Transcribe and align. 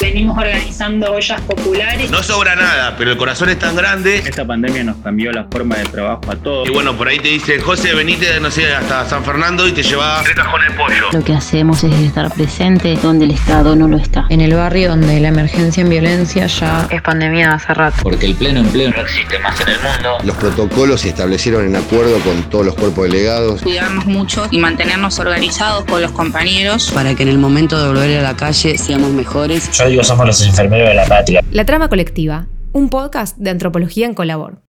Venimos 0.00 0.38
organizando 0.38 1.12
ollas 1.12 1.40
populares. 1.42 2.10
No 2.10 2.22
sobra 2.22 2.56
nada, 2.56 2.94
pero 2.96 3.12
el 3.12 3.18
corazón 3.18 3.50
es 3.50 3.58
tan 3.58 3.76
grande. 3.76 4.16
Esta 4.16 4.46
pandemia 4.46 4.82
nos 4.82 4.96
cambió 4.96 5.30
la 5.30 5.44
forma 5.44 5.76
de 5.76 5.84
trabajo 5.84 6.22
a 6.30 6.36
todos. 6.36 6.68
Y 6.68 6.72
bueno, 6.72 6.96
por 6.96 7.08
ahí 7.08 7.18
te 7.18 7.28
dice, 7.28 7.60
José, 7.60 7.94
venite, 7.94 8.40
no 8.40 8.50
sé, 8.50 8.72
hasta 8.74 9.06
San 9.06 9.24
Fernando 9.24 9.68
y 9.68 9.72
te 9.72 9.82
lleva 9.82 10.20
tres 10.22 10.34
cajones 10.36 10.70
de 10.70 10.78
pollo. 10.78 11.06
Lo 11.12 11.22
que 11.22 11.34
hacemos 11.34 11.84
es 11.84 11.92
estar 12.00 12.32
presente 12.32 12.96
donde 13.02 13.26
el 13.26 13.32
Estado 13.32 13.76
no 13.76 13.88
lo 13.88 13.98
está. 13.98 14.24
En 14.30 14.40
el 14.40 14.54
barrio 14.54 14.88
donde 14.88 15.20
la 15.20 15.28
emergencia 15.28 15.82
en 15.82 15.90
violencia 15.90 16.46
ya 16.46 16.88
es 16.90 17.02
pandemia 17.02 17.52
hace 17.52 17.74
rato. 17.74 17.98
Porque 18.02 18.26
el 18.26 18.34
pleno 18.34 18.60
empleo 18.60 18.90
no 18.90 19.02
existe 19.02 19.38
más 19.40 19.60
en 19.60 19.68
el 19.68 19.80
mundo. 19.80 20.16
Los 20.24 20.36
protocolos 20.36 21.02
se 21.02 21.10
establecieron 21.10 21.66
en 21.66 21.76
acuerdo 21.76 22.18
con 22.20 22.42
todos 22.44 22.64
los 22.64 22.74
cuerpos 22.74 23.04
delegados. 23.04 23.60
Cuidarnos 23.60 24.06
mucho 24.06 24.46
y 24.50 24.58
mantenernos 24.58 25.18
organizados 25.18 25.84
con 25.84 26.00
los 26.00 26.12
compañeros. 26.12 26.90
Para 26.94 27.14
que 27.14 27.22
en 27.24 27.28
el 27.28 27.38
momento 27.38 27.78
de 27.80 27.88
volver 27.88 28.18
a 28.18 28.22
la 28.22 28.36
calle 28.36 28.78
seamos 28.78 29.10
mejores. 29.10 29.70
Yo 29.72 29.89
somos 30.04 30.26
los 30.26 30.46
enfermeros 30.46 30.88
de 30.88 30.94
la. 30.94 31.44
La 31.50 31.64
trama 31.64 31.88
colectiva, 31.88 32.46
un 32.72 32.90
podcast 32.90 33.36
de 33.38 33.50
antropología 33.50 34.06
en 34.06 34.14
Colabor. 34.14 34.62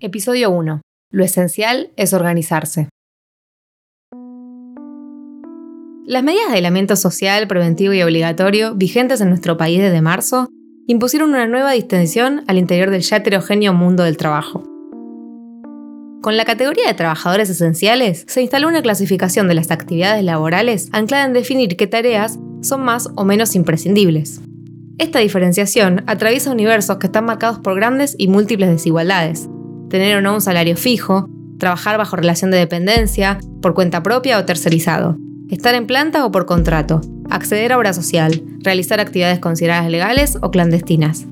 Episodio 0.00 0.50
1. 0.50 0.80
Lo 1.10 1.24
esencial 1.24 1.90
es 1.96 2.12
organizarse. 2.12 2.88
Las 6.06 6.22
medidas 6.22 6.48
de 6.50 6.56
aislamiento 6.56 6.96
social, 6.96 7.48
preventivo 7.48 7.94
y 7.94 8.02
obligatorio 8.02 8.74
vigentes 8.74 9.20
en 9.20 9.30
nuestro 9.30 9.56
país 9.56 9.80
desde 9.80 10.00
marzo 10.02 10.48
impusieron 10.86 11.30
una 11.30 11.46
nueva 11.46 11.72
distinción 11.72 12.44
al 12.46 12.58
interior 12.58 12.90
del 12.90 13.02
ya 13.02 13.16
heterogéneo 13.16 13.72
mundo 13.72 14.04
del 14.04 14.16
trabajo. 14.16 14.73
Con 16.24 16.38
la 16.38 16.46
categoría 16.46 16.86
de 16.86 16.94
trabajadores 16.94 17.50
esenciales, 17.50 18.24
se 18.26 18.40
instaló 18.40 18.66
una 18.68 18.80
clasificación 18.80 19.46
de 19.46 19.52
las 19.52 19.70
actividades 19.70 20.24
laborales 20.24 20.88
anclada 20.92 21.26
en 21.26 21.34
definir 21.34 21.76
qué 21.76 21.86
tareas 21.86 22.38
son 22.62 22.82
más 22.82 23.10
o 23.14 23.26
menos 23.26 23.54
imprescindibles. 23.54 24.40
Esta 24.96 25.18
diferenciación 25.18 26.02
atraviesa 26.06 26.50
universos 26.50 26.96
que 26.96 27.08
están 27.08 27.26
marcados 27.26 27.58
por 27.58 27.74
grandes 27.74 28.16
y 28.16 28.28
múltiples 28.28 28.70
desigualdades. 28.70 29.50
Tener 29.90 30.16
o 30.16 30.22
no 30.22 30.32
un 30.32 30.40
salario 30.40 30.78
fijo, 30.78 31.28
trabajar 31.58 31.98
bajo 31.98 32.16
relación 32.16 32.50
de 32.50 32.56
dependencia, 32.56 33.38
por 33.60 33.74
cuenta 33.74 34.02
propia 34.02 34.38
o 34.38 34.46
tercerizado, 34.46 35.18
estar 35.50 35.74
en 35.74 35.86
planta 35.86 36.24
o 36.24 36.32
por 36.32 36.46
contrato, 36.46 37.02
acceder 37.28 37.70
a 37.70 37.76
obra 37.76 37.92
social, 37.92 38.42
realizar 38.60 38.98
actividades 38.98 39.40
consideradas 39.40 39.90
legales 39.90 40.38
o 40.40 40.50
clandestinas. 40.50 41.26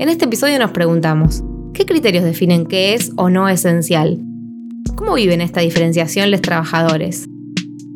En 0.00 0.08
este 0.08 0.24
episodio 0.24 0.58
nos 0.58 0.72
preguntamos, 0.72 1.44
¿qué 1.80 1.86
criterios 1.86 2.24
definen 2.24 2.66
qué 2.66 2.92
es 2.92 3.10
o 3.16 3.30
no 3.30 3.48
esencial? 3.48 4.20
¿Cómo 4.96 5.14
viven 5.14 5.40
esta 5.40 5.62
diferenciación 5.62 6.30
los 6.30 6.42
trabajadores? 6.42 7.24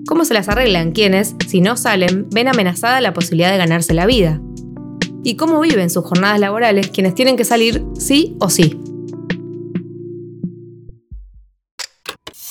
¿Cómo 0.09 0.25
se 0.25 0.33
las 0.33 0.49
arreglan 0.49 0.93
quienes, 0.93 1.37
si 1.47 1.61
no 1.61 1.77
salen, 1.77 2.27
ven 2.31 2.49
amenazada 2.49 3.03
la 3.03 3.13
posibilidad 3.13 3.53
de 3.53 3.59
ganarse 3.59 3.93
la 3.93 4.07
vida? 4.07 4.41
¿Y 5.23 5.37
cómo 5.37 5.61
viven 5.61 5.91
sus 5.91 6.03
jornadas 6.03 6.41
laborales 6.41 6.89
quienes 6.89 7.15
tienen 7.15 7.37
que 7.37 7.45
salir 7.45 7.85
sí 7.99 8.39
o 8.41 8.49
sí? 8.49 8.81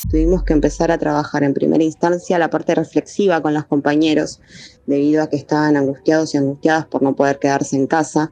Tuvimos 0.08 0.44
que 0.44 0.52
empezar 0.52 0.92
a 0.92 0.98
trabajar 0.98 1.42
en 1.42 1.52
primera 1.52 1.82
instancia 1.82 2.38
la 2.38 2.48
parte 2.48 2.76
reflexiva 2.76 3.42
con 3.42 3.54
los 3.54 3.64
compañeros, 3.64 4.40
debido 4.86 5.20
a 5.20 5.28
que 5.28 5.36
estaban 5.36 5.76
angustiados 5.76 6.32
y 6.32 6.38
angustiadas 6.38 6.86
por 6.86 7.02
no 7.02 7.16
poder 7.16 7.40
quedarse 7.40 7.74
en 7.74 7.88
casa. 7.88 8.30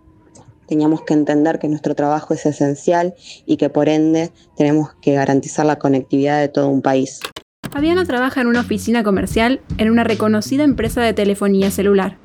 Teníamos 0.73 1.03
que 1.03 1.13
entender 1.13 1.59
que 1.59 1.69
nuestro 1.69 1.95
trabajo 1.95 2.33
es 2.33 2.47
esencial 2.47 3.13
y 3.45 3.59
que 3.59 3.69
por 3.69 3.91
ende 3.91 4.33
tenemos 4.57 4.95
que 5.03 5.13
garantizar 5.13 5.67
la 5.67 5.77
conectividad 5.77 6.41
de 6.41 6.49
todo 6.49 6.69
un 6.69 6.81
país. 6.81 7.21
Fabiana 7.71 8.07
trabaja 8.07 8.41
en 8.41 8.47
una 8.47 8.61
oficina 8.61 9.05
comercial 9.05 9.61
en 9.77 9.91
una 9.91 10.03
reconocida 10.03 10.65
empresa 10.65 11.03
de 11.03 11.13
telefonía 11.13 11.71
celular. 11.71 12.17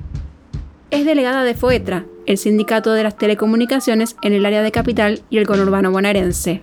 Es 0.90 1.04
delegada 1.04 1.44
de 1.44 1.52
FOETRA, 1.52 2.06
el 2.24 2.38
sindicato 2.38 2.94
de 2.94 3.02
las 3.02 3.18
telecomunicaciones 3.18 4.16
en 4.22 4.32
el 4.32 4.46
área 4.46 4.62
de 4.62 4.72
capital 4.72 5.20
y 5.28 5.36
el 5.36 5.46
conurbano 5.46 5.92
bonaerense. 5.92 6.62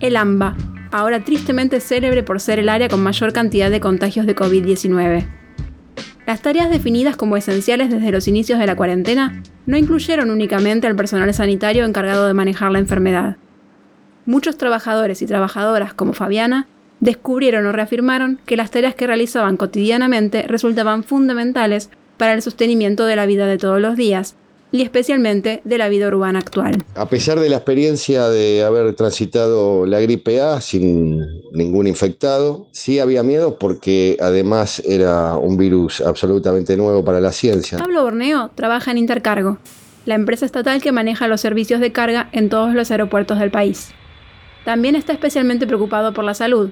El 0.00 0.16
AMBA, 0.16 0.56
ahora 0.90 1.22
tristemente 1.22 1.78
célebre 1.78 2.24
por 2.24 2.40
ser 2.40 2.58
el 2.58 2.68
área 2.68 2.88
con 2.88 3.00
mayor 3.00 3.32
cantidad 3.32 3.70
de 3.70 3.78
contagios 3.78 4.26
de 4.26 4.34
COVID-19. 4.34 5.41
Las 6.32 6.40
tareas 6.40 6.70
definidas 6.70 7.14
como 7.14 7.36
esenciales 7.36 7.90
desde 7.90 8.10
los 8.10 8.26
inicios 8.26 8.58
de 8.58 8.66
la 8.66 8.74
cuarentena 8.74 9.42
no 9.66 9.76
incluyeron 9.76 10.30
únicamente 10.30 10.86
al 10.86 10.96
personal 10.96 11.34
sanitario 11.34 11.84
encargado 11.84 12.26
de 12.26 12.32
manejar 12.32 12.72
la 12.72 12.78
enfermedad. 12.78 13.36
Muchos 14.24 14.56
trabajadores 14.56 15.20
y 15.20 15.26
trabajadoras 15.26 15.92
como 15.92 16.14
Fabiana 16.14 16.68
descubrieron 17.00 17.66
o 17.66 17.72
reafirmaron 17.72 18.40
que 18.46 18.56
las 18.56 18.70
tareas 18.70 18.94
que 18.94 19.06
realizaban 19.06 19.58
cotidianamente 19.58 20.46
resultaban 20.48 21.04
fundamentales 21.04 21.90
para 22.16 22.32
el 22.32 22.40
sostenimiento 22.40 23.04
de 23.04 23.16
la 23.16 23.26
vida 23.26 23.44
de 23.44 23.58
todos 23.58 23.82
los 23.82 23.94
días 23.94 24.34
y 24.72 24.82
especialmente 24.82 25.60
de 25.64 25.78
la 25.78 25.88
vida 25.88 26.08
urbana 26.08 26.38
actual. 26.38 26.82
A 26.96 27.06
pesar 27.06 27.38
de 27.38 27.50
la 27.50 27.56
experiencia 27.56 28.28
de 28.28 28.64
haber 28.64 28.94
transitado 28.94 29.86
la 29.86 30.00
gripe 30.00 30.40
A 30.40 30.60
sin 30.62 31.20
ningún 31.52 31.86
infectado, 31.86 32.66
sí 32.72 32.98
había 32.98 33.22
miedo 33.22 33.58
porque 33.58 34.16
además 34.18 34.82
era 34.84 35.36
un 35.36 35.58
virus 35.58 36.00
absolutamente 36.00 36.76
nuevo 36.76 37.04
para 37.04 37.20
la 37.20 37.32
ciencia. 37.32 37.78
Pablo 37.78 38.02
Borneo 38.02 38.50
trabaja 38.54 38.90
en 38.90 38.98
Intercargo, 38.98 39.58
la 40.06 40.14
empresa 40.14 40.46
estatal 40.46 40.80
que 40.80 40.90
maneja 40.90 41.28
los 41.28 41.42
servicios 41.42 41.80
de 41.80 41.92
carga 41.92 42.30
en 42.32 42.48
todos 42.48 42.74
los 42.74 42.90
aeropuertos 42.90 43.38
del 43.38 43.50
país. 43.50 43.90
También 44.64 44.96
está 44.96 45.12
especialmente 45.12 45.66
preocupado 45.66 46.14
por 46.14 46.24
la 46.24 46.34
salud, 46.34 46.70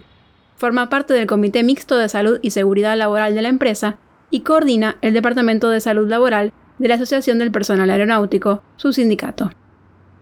forma 0.57 0.89
parte 0.89 1.13
del 1.13 1.27
Comité 1.27 1.63
Mixto 1.63 1.99
de 1.99 2.09
Salud 2.09 2.39
y 2.41 2.51
Seguridad 2.51 2.97
Laboral 2.97 3.35
de 3.35 3.43
la 3.43 3.49
empresa 3.49 3.99
y 4.31 4.41
coordina 4.41 4.97
el 5.03 5.13
Departamento 5.13 5.71
de 5.71 5.81
Salud 5.81 6.09
Laboral 6.09 6.53
de 6.81 6.89
la 6.89 6.95
Asociación 6.95 7.39
del 7.39 7.53
Personal 7.53 7.91
Aeronáutico, 7.91 8.63
su 8.77 8.93
sindicato. 8.93 9.53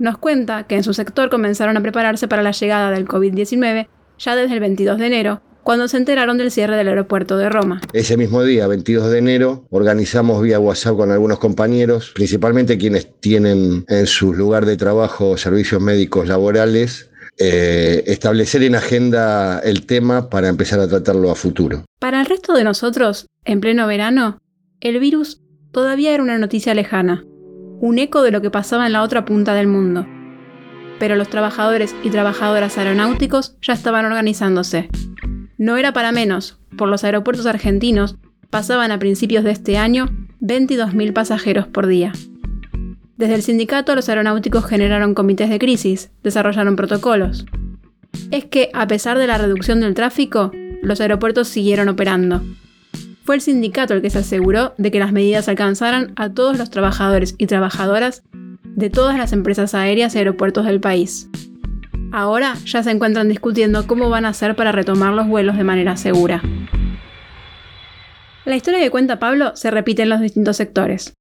Nos 0.01 0.19
cuenta 0.19 0.65
que 0.65 0.75
en 0.75 0.83
su 0.83 0.93
sector 0.93 1.31
comenzaron 1.31 1.77
a 1.77 1.81
prepararse 1.81 2.27
para 2.27 2.43
la 2.43 2.51
llegada 2.51 2.91
del 2.91 3.07
COVID-19 3.07 3.87
ya 4.19 4.37
desde 4.37 4.55
el 4.55 4.61
22 4.61 4.99
de 4.99 5.07
enero, 5.07 5.41
cuando 5.63 5.87
se 5.87 5.97
enteraron 5.97 6.37
del 6.37 6.51
cierre 6.51 6.77
del 6.77 6.89
aeropuerto 6.89 7.37
de 7.37 7.49
Roma. 7.49 7.81
Ese 7.93 8.17
mismo 8.17 8.43
día, 8.43 8.67
22 8.67 9.09
de 9.09 9.19
enero, 9.19 9.67
organizamos 9.71 10.43
vía 10.43 10.59
WhatsApp 10.59 10.97
con 10.97 11.13
algunos 11.13 11.39
compañeros, 11.39 12.11
principalmente 12.13 12.77
quienes 12.77 13.21
tienen 13.21 13.85
en 13.87 14.07
su 14.09 14.35
lugar 14.35 14.67
de 14.67 14.77
trabajo 14.77 15.37
servicios 15.37 15.81
médicos 15.81 16.27
laborales, 16.27 17.11
eh, 17.39 18.03
establecer 18.07 18.65
en 18.65 18.75
agenda 18.75 19.61
el 19.61 19.87
tema 19.87 20.29
para 20.29 20.49
empezar 20.49 20.81
a 20.81 20.89
tratarlo 20.89 21.31
a 21.31 21.37
futuro. 21.37 21.85
Para 22.01 22.21
el 22.21 22.27
resto 22.27 22.53
de 22.53 22.65
nosotros, 22.65 23.27
en 23.45 23.61
pleno 23.61 23.87
verano, 23.87 24.39
el 24.81 24.99
virus 24.99 25.41
todavía 25.73 26.13
era 26.13 26.23
una 26.23 26.39
noticia 26.39 26.75
lejana, 26.75 27.25
un 27.81 27.99
eco 27.99 28.23
de 28.23 28.31
lo 28.31 28.41
que 28.41 28.51
pasaba 28.51 28.87
en 28.87 28.93
la 28.93 29.03
otra 29.03 29.25
punta 29.25 29.55
del 29.55 29.67
mundo. 29.67 30.07
Pero 30.99 31.17
los 31.17 31.29
trabajadores 31.29 31.95
y 32.03 32.11
trabajadoras 32.11 32.77
aeronáuticos 32.79 33.57
ya 33.63 33.73
estaban 33.73 34.05
organizándose. 34.05 34.89
No 35.57 35.77
era 35.77 35.93
para 35.93 36.13
menos, 36.13 36.59
por 36.77 36.89
los 36.89 37.05
aeropuertos 37.05 37.47
argentinos 37.47 38.17
pasaban 38.51 38.91
a 38.91 38.99
principios 38.99 39.45
de 39.45 39.51
este 39.51 39.77
año 39.77 40.07
22.000 40.41 41.13
pasajeros 41.13 41.67
por 41.67 41.87
día. 41.87 42.13
Desde 43.17 43.35
el 43.35 43.43
sindicato, 43.43 43.95
los 43.97 44.09
aeronáuticos 44.09 44.65
generaron 44.65 45.15
comités 45.15 45.51
de 45.51 45.59
crisis, 45.59 46.11
desarrollaron 46.23 46.77
protocolos. 46.77 47.47
Es 48.31 48.45
que, 48.45 48.71
a 48.73 48.87
pesar 48.87 49.19
de 49.19 49.27
la 49.27 49.39
reducción 49.39 49.81
del 49.81 49.95
tráfico, 49.95 50.53
los 50.83 51.01
aeropuertos 51.01 51.49
siguieron 51.49 51.89
operando. 51.89 52.43
Fue 53.29 53.35
el 53.35 53.43
sindicato 53.43 53.93
el 53.93 54.01
que 54.01 54.09
se 54.09 54.21
aseguró 54.21 54.73
de 54.79 54.91
que 54.91 55.01
las 55.01 55.13
medidas 55.13 55.51
alcanzaran 55.51 56.15
a 56.17 56.31
todos 56.31 56.57
los 56.57 56.71
trabajadores 56.71 57.35
y 57.37 57.47
trabajadoras 57.47 58.23
de 58.65 58.89
todas 58.89 59.19
las 59.19 59.35
empresas 59.35 59.75
aéreas 59.75 60.15
y 60.15 60.19
aeropuertos 60.19 60.65
del 60.65 60.81
país. 60.81 61.29
Ahora 62.11 62.55
ya 62.65 62.83
se 62.83 62.91
encuentran 62.91 63.29
discutiendo 63.29 63.87
cómo 63.87 64.09
van 64.09 64.25
a 64.25 64.31
hacer 64.31 64.57
para 64.57 64.73
retomar 64.73 65.13
los 65.13 65.29
vuelos 65.29 65.59
de 65.59 65.65
manera 65.65 65.99
segura. 65.99 66.41
La 68.47 68.57
historia 68.57 68.81
que 68.81 68.91
cuenta 68.91 69.19
Pablo 69.19 69.55
se 69.57 69.71
repite 69.71 70.05
en 70.05 70.09
los 70.09 70.23
distintos 70.23 70.57
sectores. 70.57 71.13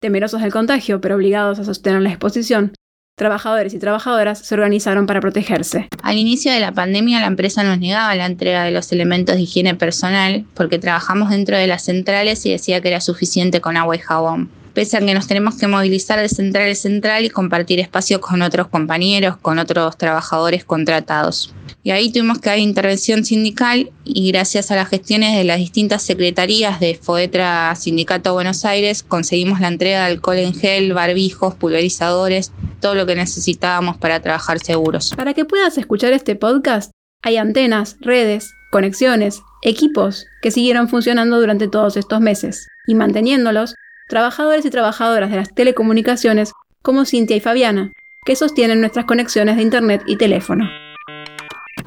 Temerosos 0.00 0.40
del 0.40 0.52
contagio, 0.52 1.02
pero 1.02 1.16
obligados 1.16 1.58
a 1.58 1.64
sostener 1.64 2.00
la 2.00 2.08
exposición, 2.08 2.72
trabajadores 3.20 3.74
y 3.74 3.78
trabajadoras 3.78 4.38
se 4.38 4.54
organizaron 4.54 5.04
para 5.04 5.20
protegerse. 5.20 5.88
Al 6.02 6.16
inicio 6.16 6.50
de 6.50 6.58
la 6.58 6.72
pandemia 6.72 7.20
la 7.20 7.26
empresa 7.26 7.62
nos 7.62 7.78
negaba 7.78 8.14
la 8.14 8.24
entrega 8.24 8.64
de 8.64 8.70
los 8.70 8.90
elementos 8.92 9.36
de 9.36 9.42
higiene 9.42 9.74
personal 9.74 10.46
porque 10.54 10.78
trabajamos 10.78 11.28
dentro 11.28 11.58
de 11.58 11.66
las 11.66 11.84
centrales 11.84 12.46
y 12.46 12.52
decía 12.52 12.80
que 12.80 12.88
era 12.88 13.02
suficiente 13.02 13.60
con 13.60 13.76
agua 13.76 13.94
y 13.94 13.98
jabón. 13.98 14.48
Pese 14.74 14.96
a 14.96 15.00
que 15.00 15.14
nos 15.14 15.26
tenemos 15.26 15.56
que 15.56 15.66
movilizar 15.66 16.20
de 16.20 16.28
central 16.28 16.70
a 16.70 16.74
central 16.74 17.24
y 17.24 17.30
compartir 17.30 17.80
espacio 17.80 18.20
con 18.20 18.42
otros 18.42 18.68
compañeros, 18.68 19.36
con 19.36 19.58
otros 19.58 19.96
trabajadores 19.96 20.64
contratados. 20.64 21.54
Y 21.82 21.90
ahí 21.92 22.12
tuvimos 22.12 22.38
que 22.38 22.50
haber 22.50 22.60
intervención 22.60 23.24
sindical 23.24 23.90
y 24.04 24.30
gracias 24.30 24.70
a 24.70 24.76
las 24.76 24.88
gestiones 24.88 25.36
de 25.36 25.44
las 25.44 25.58
distintas 25.58 26.02
secretarías 26.02 26.78
de 26.78 26.94
FOETRA 26.94 27.74
Sindicato 27.74 28.34
Buenos 28.34 28.64
Aires 28.64 29.02
conseguimos 29.02 29.60
la 29.60 29.68
entrega 29.68 30.00
de 30.00 30.12
alcohol 30.12 30.36
en 30.36 30.54
gel, 30.54 30.92
barbijos, 30.92 31.54
pulverizadores, 31.54 32.52
todo 32.80 32.94
lo 32.94 33.06
que 33.06 33.14
necesitábamos 33.14 33.96
para 33.96 34.20
trabajar 34.20 34.58
seguros. 34.58 35.14
Para 35.16 35.32
que 35.32 35.44
puedas 35.44 35.78
escuchar 35.78 36.12
este 36.12 36.36
podcast, 36.36 36.90
hay 37.22 37.38
antenas, 37.38 37.96
redes, 38.00 38.52
conexiones, 38.70 39.42
equipos 39.62 40.26
que 40.42 40.50
siguieron 40.50 40.88
funcionando 40.88 41.40
durante 41.40 41.68
todos 41.68 41.96
estos 41.96 42.20
meses 42.20 42.66
y 42.86 42.94
manteniéndolos 42.94 43.74
trabajadores 44.10 44.66
y 44.66 44.70
trabajadoras 44.70 45.30
de 45.30 45.36
las 45.36 45.54
telecomunicaciones 45.54 46.52
como 46.82 47.06
Cintia 47.06 47.36
y 47.36 47.40
Fabiana, 47.40 47.92
que 48.26 48.36
sostienen 48.36 48.80
nuestras 48.80 49.06
conexiones 49.06 49.56
de 49.56 49.62
Internet 49.62 50.02
y 50.06 50.16
teléfono. 50.16 50.68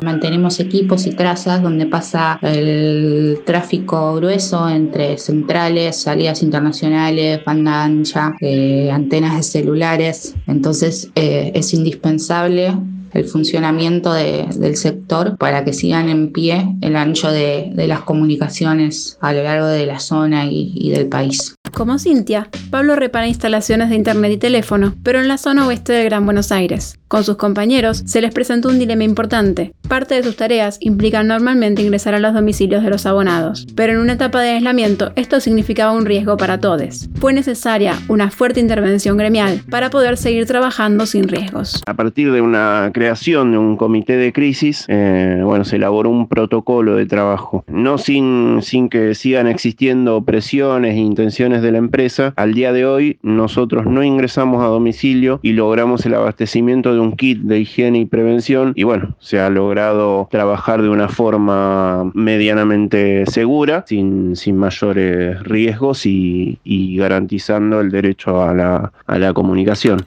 Mantenemos 0.01 0.59
equipos 0.59 1.05
y 1.05 1.11
trazas 1.11 1.61
donde 1.61 1.85
pasa 1.85 2.39
el 2.41 3.41
tráfico 3.45 4.15
grueso 4.15 4.67
entre 4.67 5.17
centrales, 5.17 6.01
salidas 6.01 6.41
internacionales, 6.41 7.43
banda 7.45 7.83
ancha, 7.83 8.33
eh, 8.41 8.89
antenas 8.91 9.35
de 9.35 9.43
celulares. 9.43 10.33
Entonces 10.47 11.11
eh, 11.15 11.51
es 11.53 11.73
indispensable 11.73 12.75
el 13.13 13.25
funcionamiento 13.25 14.11
del 14.13 14.75
sector 14.75 15.37
para 15.37 15.63
que 15.63 15.73
sigan 15.73 16.09
en 16.09 16.31
pie 16.31 16.75
el 16.81 16.95
ancho 16.95 17.31
de, 17.31 17.71
las 17.75 18.01
comunicaciones 18.01 19.19
a 19.21 19.33
lo 19.33 19.43
largo 19.43 19.67
de 19.67 19.85
la 19.85 19.99
zona 19.99 20.45
y 20.49 20.89
del 20.89 21.07
país. 21.07 21.55
Como 21.73 21.97
Cintia, 21.97 22.49
Pablo 22.69 22.95
repara 22.95 23.27
instalaciones 23.27 23.89
de 23.89 23.95
internet 23.95 24.31
y 24.33 24.37
teléfono, 24.37 24.95
pero 25.03 25.19
en 25.19 25.27
la 25.27 25.39
zona 25.39 25.65
oeste 25.65 25.93
del 25.93 26.05
Gran 26.05 26.23
Buenos 26.23 26.51
Aires. 26.51 26.99
Con 27.13 27.23
sus 27.23 27.37
compañeros 27.37 28.01
se 28.07 28.21
les 28.21 28.33
presentó 28.33 28.69
un 28.69 28.79
dilema 28.79 29.03
importante. 29.03 29.75
Parte 29.87 30.15
de 30.15 30.23
sus 30.23 30.35
tareas 30.35 30.79
implican 30.79 31.27
normalmente 31.27 31.83
ingresar 31.83 32.15
a 32.15 32.19
los 32.19 32.33
domicilios 32.33 32.81
de 32.81 32.89
los 32.89 33.05
abonados, 33.05 33.67
pero 33.75 33.93
en 33.93 33.99
una 33.99 34.13
etapa 34.13 34.41
de 34.41 34.49
aislamiento 34.49 35.11
esto 35.15 35.39
significaba 35.39 35.91
un 35.91 36.07
riesgo 36.07 36.37
para 36.37 36.59
todos. 36.59 37.07
Fue 37.19 37.31
necesaria 37.31 37.99
una 38.07 38.31
fuerte 38.31 38.61
intervención 38.61 39.15
gremial 39.15 39.61
para 39.69 39.91
poder 39.91 40.17
seguir 40.17 40.47
trabajando 40.47 41.05
sin 41.05 41.27
riesgos. 41.27 41.83
A 41.85 41.93
partir 41.93 42.31
de 42.31 42.41
una 42.41 42.89
creación 42.91 43.51
de 43.51 43.59
un 43.59 43.77
comité 43.77 44.17
de 44.17 44.33
crisis, 44.33 44.85
eh, 44.87 45.39
bueno, 45.43 45.65
se 45.65 45.75
elaboró 45.75 46.09
un 46.09 46.27
protocolo 46.27 46.95
de 46.95 47.05
trabajo, 47.05 47.63
no 47.67 47.99
sin, 47.99 48.63
sin 48.63 48.89
que 48.89 49.13
sigan 49.13 49.45
existiendo 49.45 50.23
presiones 50.23 50.95
e 50.95 51.01
intenciones 51.01 51.61
de 51.61 51.73
la 51.73 51.77
empresa. 51.77 52.33
Al 52.37 52.55
día 52.55 52.73
de 52.73 52.87
hoy 52.87 53.19
nosotros 53.21 53.85
no 53.85 54.03
ingresamos 54.03 54.63
a 54.63 54.67
domicilio 54.67 55.39
y 55.43 55.51
logramos 55.51 56.07
el 56.07 56.15
abastecimiento 56.15 56.91
de 56.91 57.02
un 57.03 57.15
kit 57.15 57.39
de 57.41 57.59
higiene 57.59 57.99
y 57.99 58.05
prevención 58.05 58.73
y 58.75 58.83
bueno, 58.83 59.15
se 59.19 59.39
ha 59.39 59.49
logrado 59.49 60.27
trabajar 60.31 60.81
de 60.81 60.89
una 60.89 61.09
forma 61.09 62.11
medianamente 62.13 63.25
segura, 63.27 63.85
sin, 63.87 64.35
sin 64.35 64.57
mayores 64.57 65.41
riesgos 65.43 66.05
y, 66.05 66.59
garantizando 66.97 67.81
el 67.81 67.91
derecho 67.91 68.41
a 68.41 68.53
la, 68.53 68.91
a 69.05 69.19
la 69.19 69.33
comunicación. 69.33 70.05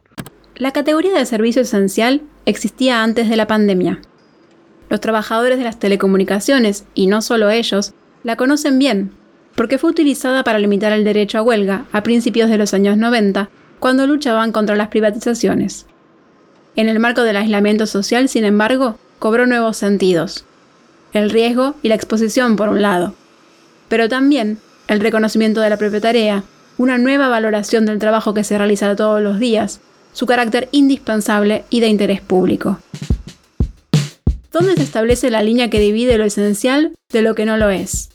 La 0.56 0.72
categoría 0.72 1.16
de 1.18 1.26
servicio 1.26 1.62
esencial 1.62 2.22
existía 2.46 3.02
antes 3.02 3.28
de 3.28 3.36
la 3.36 3.46
pandemia. 3.46 4.00
Los 4.88 5.00
trabajadores 5.00 5.58
de 5.58 5.64
las 5.64 5.78
telecomunicaciones, 5.78 6.86
y 6.94 7.08
no 7.08 7.20
solo 7.20 7.50
ellos, 7.50 7.92
la 8.22 8.36
conocen 8.36 8.78
bien, 8.78 9.10
porque 9.54 9.78
fue 9.78 9.90
utilizada 9.90 10.44
para 10.44 10.58
limitar 10.58 10.92
el 10.92 11.04
derecho 11.04 11.38
a 11.38 11.42
huelga 11.42 11.84
a 11.92 12.02
principios 12.02 12.48
de 12.48 12.58
los 12.58 12.72
años 12.72 12.96
90, 12.96 13.50
cuando 13.78 14.06
luchaban 14.06 14.52
contra 14.52 14.76
las 14.76 14.88
privatizaciones. 14.88 15.86
En 16.76 16.90
el 16.90 17.00
marco 17.00 17.22
del 17.22 17.38
aislamiento 17.38 17.86
social, 17.86 18.28
sin 18.28 18.44
embargo, 18.44 18.98
cobró 19.18 19.46
nuevos 19.46 19.78
sentidos. 19.78 20.44
El 21.14 21.30
riesgo 21.30 21.74
y 21.82 21.88
la 21.88 21.94
exposición, 21.94 22.56
por 22.56 22.68
un 22.68 22.82
lado, 22.82 23.14
pero 23.88 24.10
también 24.10 24.58
el 24.86 25.00
reconocimiento 25.00 25.62
de 25.62 25.70
la 25.70 25.78
propia 25.78 26.02
tarea, 26.02 26.44
una 26.76 26.98
nueva 26.98 27.28
valoración 27.28 27.86
del 27.86 27.98
trabajo 27.98 28.34
que 28.34 28.44
se 28.44 28.58
realiza 28.58 28.94
todos 28.94 29.22
los 29.22 29.38
días, 29.38 29.80
su 30.12 30.26
carácter 30.26 30.68
indispensable 30.70 31.64
y 31.70 31.80
de 31.80 31.88
interés 31.88 32.20
público. 32.20 32.78
¿Dónde 34.52 34.74
se 34.74 34.82
establece 34.82 35.30
la 35.30 35.42
línea 35.42 35.70
que 35.70 35.80
divide 35.80 36.18
lo 36.18 36.24
esencial 36.24 36.92
de 37.10 37.22
lo 37.22 37.34
que 37.34 37.46
no 37.46 37.56
lo 37.56 37.70
es? 37.70 38.10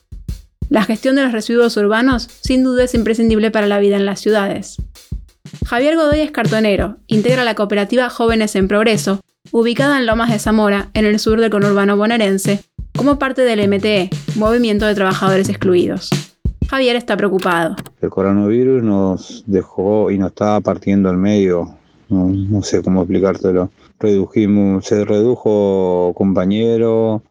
La 0.70 0.84
gestión 0.84 1.16
de 1.16 1.24
los 1.24 1.32
residuos 1.32 1.76
urbanos 1.78 2.30
sin 2.42 2.64
duda 2.64 2.84
es 2.84 2.94
imprescindible 2.94 3.50
para 3.50 3.68
la 3.68 3.80
vida 3.80 3.98
en 3.98 4.06
las 4.06 4.22
ciudades. 4.22 4.78
Javier 5.66 5.96
Godoy 5.96 6.20
es 6.20 6.32
cartonero, 6.32 6.98
integra 7.08 7.44
la 7.44 7.56
cooperativa 7.56 8.10
Jóvenes 8.10 8.56
en 8.56 8.68
Progreso, 8.68 9.22
ubicada 9.52 10.00
en 10.00 10.06
Lomas 10.06 10.32
de 10.32 10.40
Zamora, 10.40 10.90
en 10.94 11.06
el 11.06 11.20
sur 11.20 11.40
del 11.40 11.50
conurbano 11.50 11.96
bonaerense, 11.96 12.64
como 12.98 13.20
parte 13.20 13.44
del 13.44 13.68
MTE, 13.70 14.10
Movimiento 14.36 14.86
de 14.86 14.96
Trabajadores 14.96 15.50
Excluidos. 15.50 16.10
Javier 16.70 16.96
está 16.96 17.16
preocupado. 17.16 17.76
El 18.02 18.10
coronavirus 18.10 18.84
nos 18.84 19.44
dejó 19.46 20.12
y 20.12 20.18
nos 20.18 20.30
estaba 20.30 20.62
partiendo 20.62 21.10
al 21.10 21.18
medio, 21.18 21.76
no, 22.10 22.62
sé 22.64 22.82
cómo 22.82 23.02
explicártelo. 23.02 23.70
Redujimos, 24.00 24.86
se 24.86 25.06
redujo 25.06 26.14
compañero, 26.16 27.22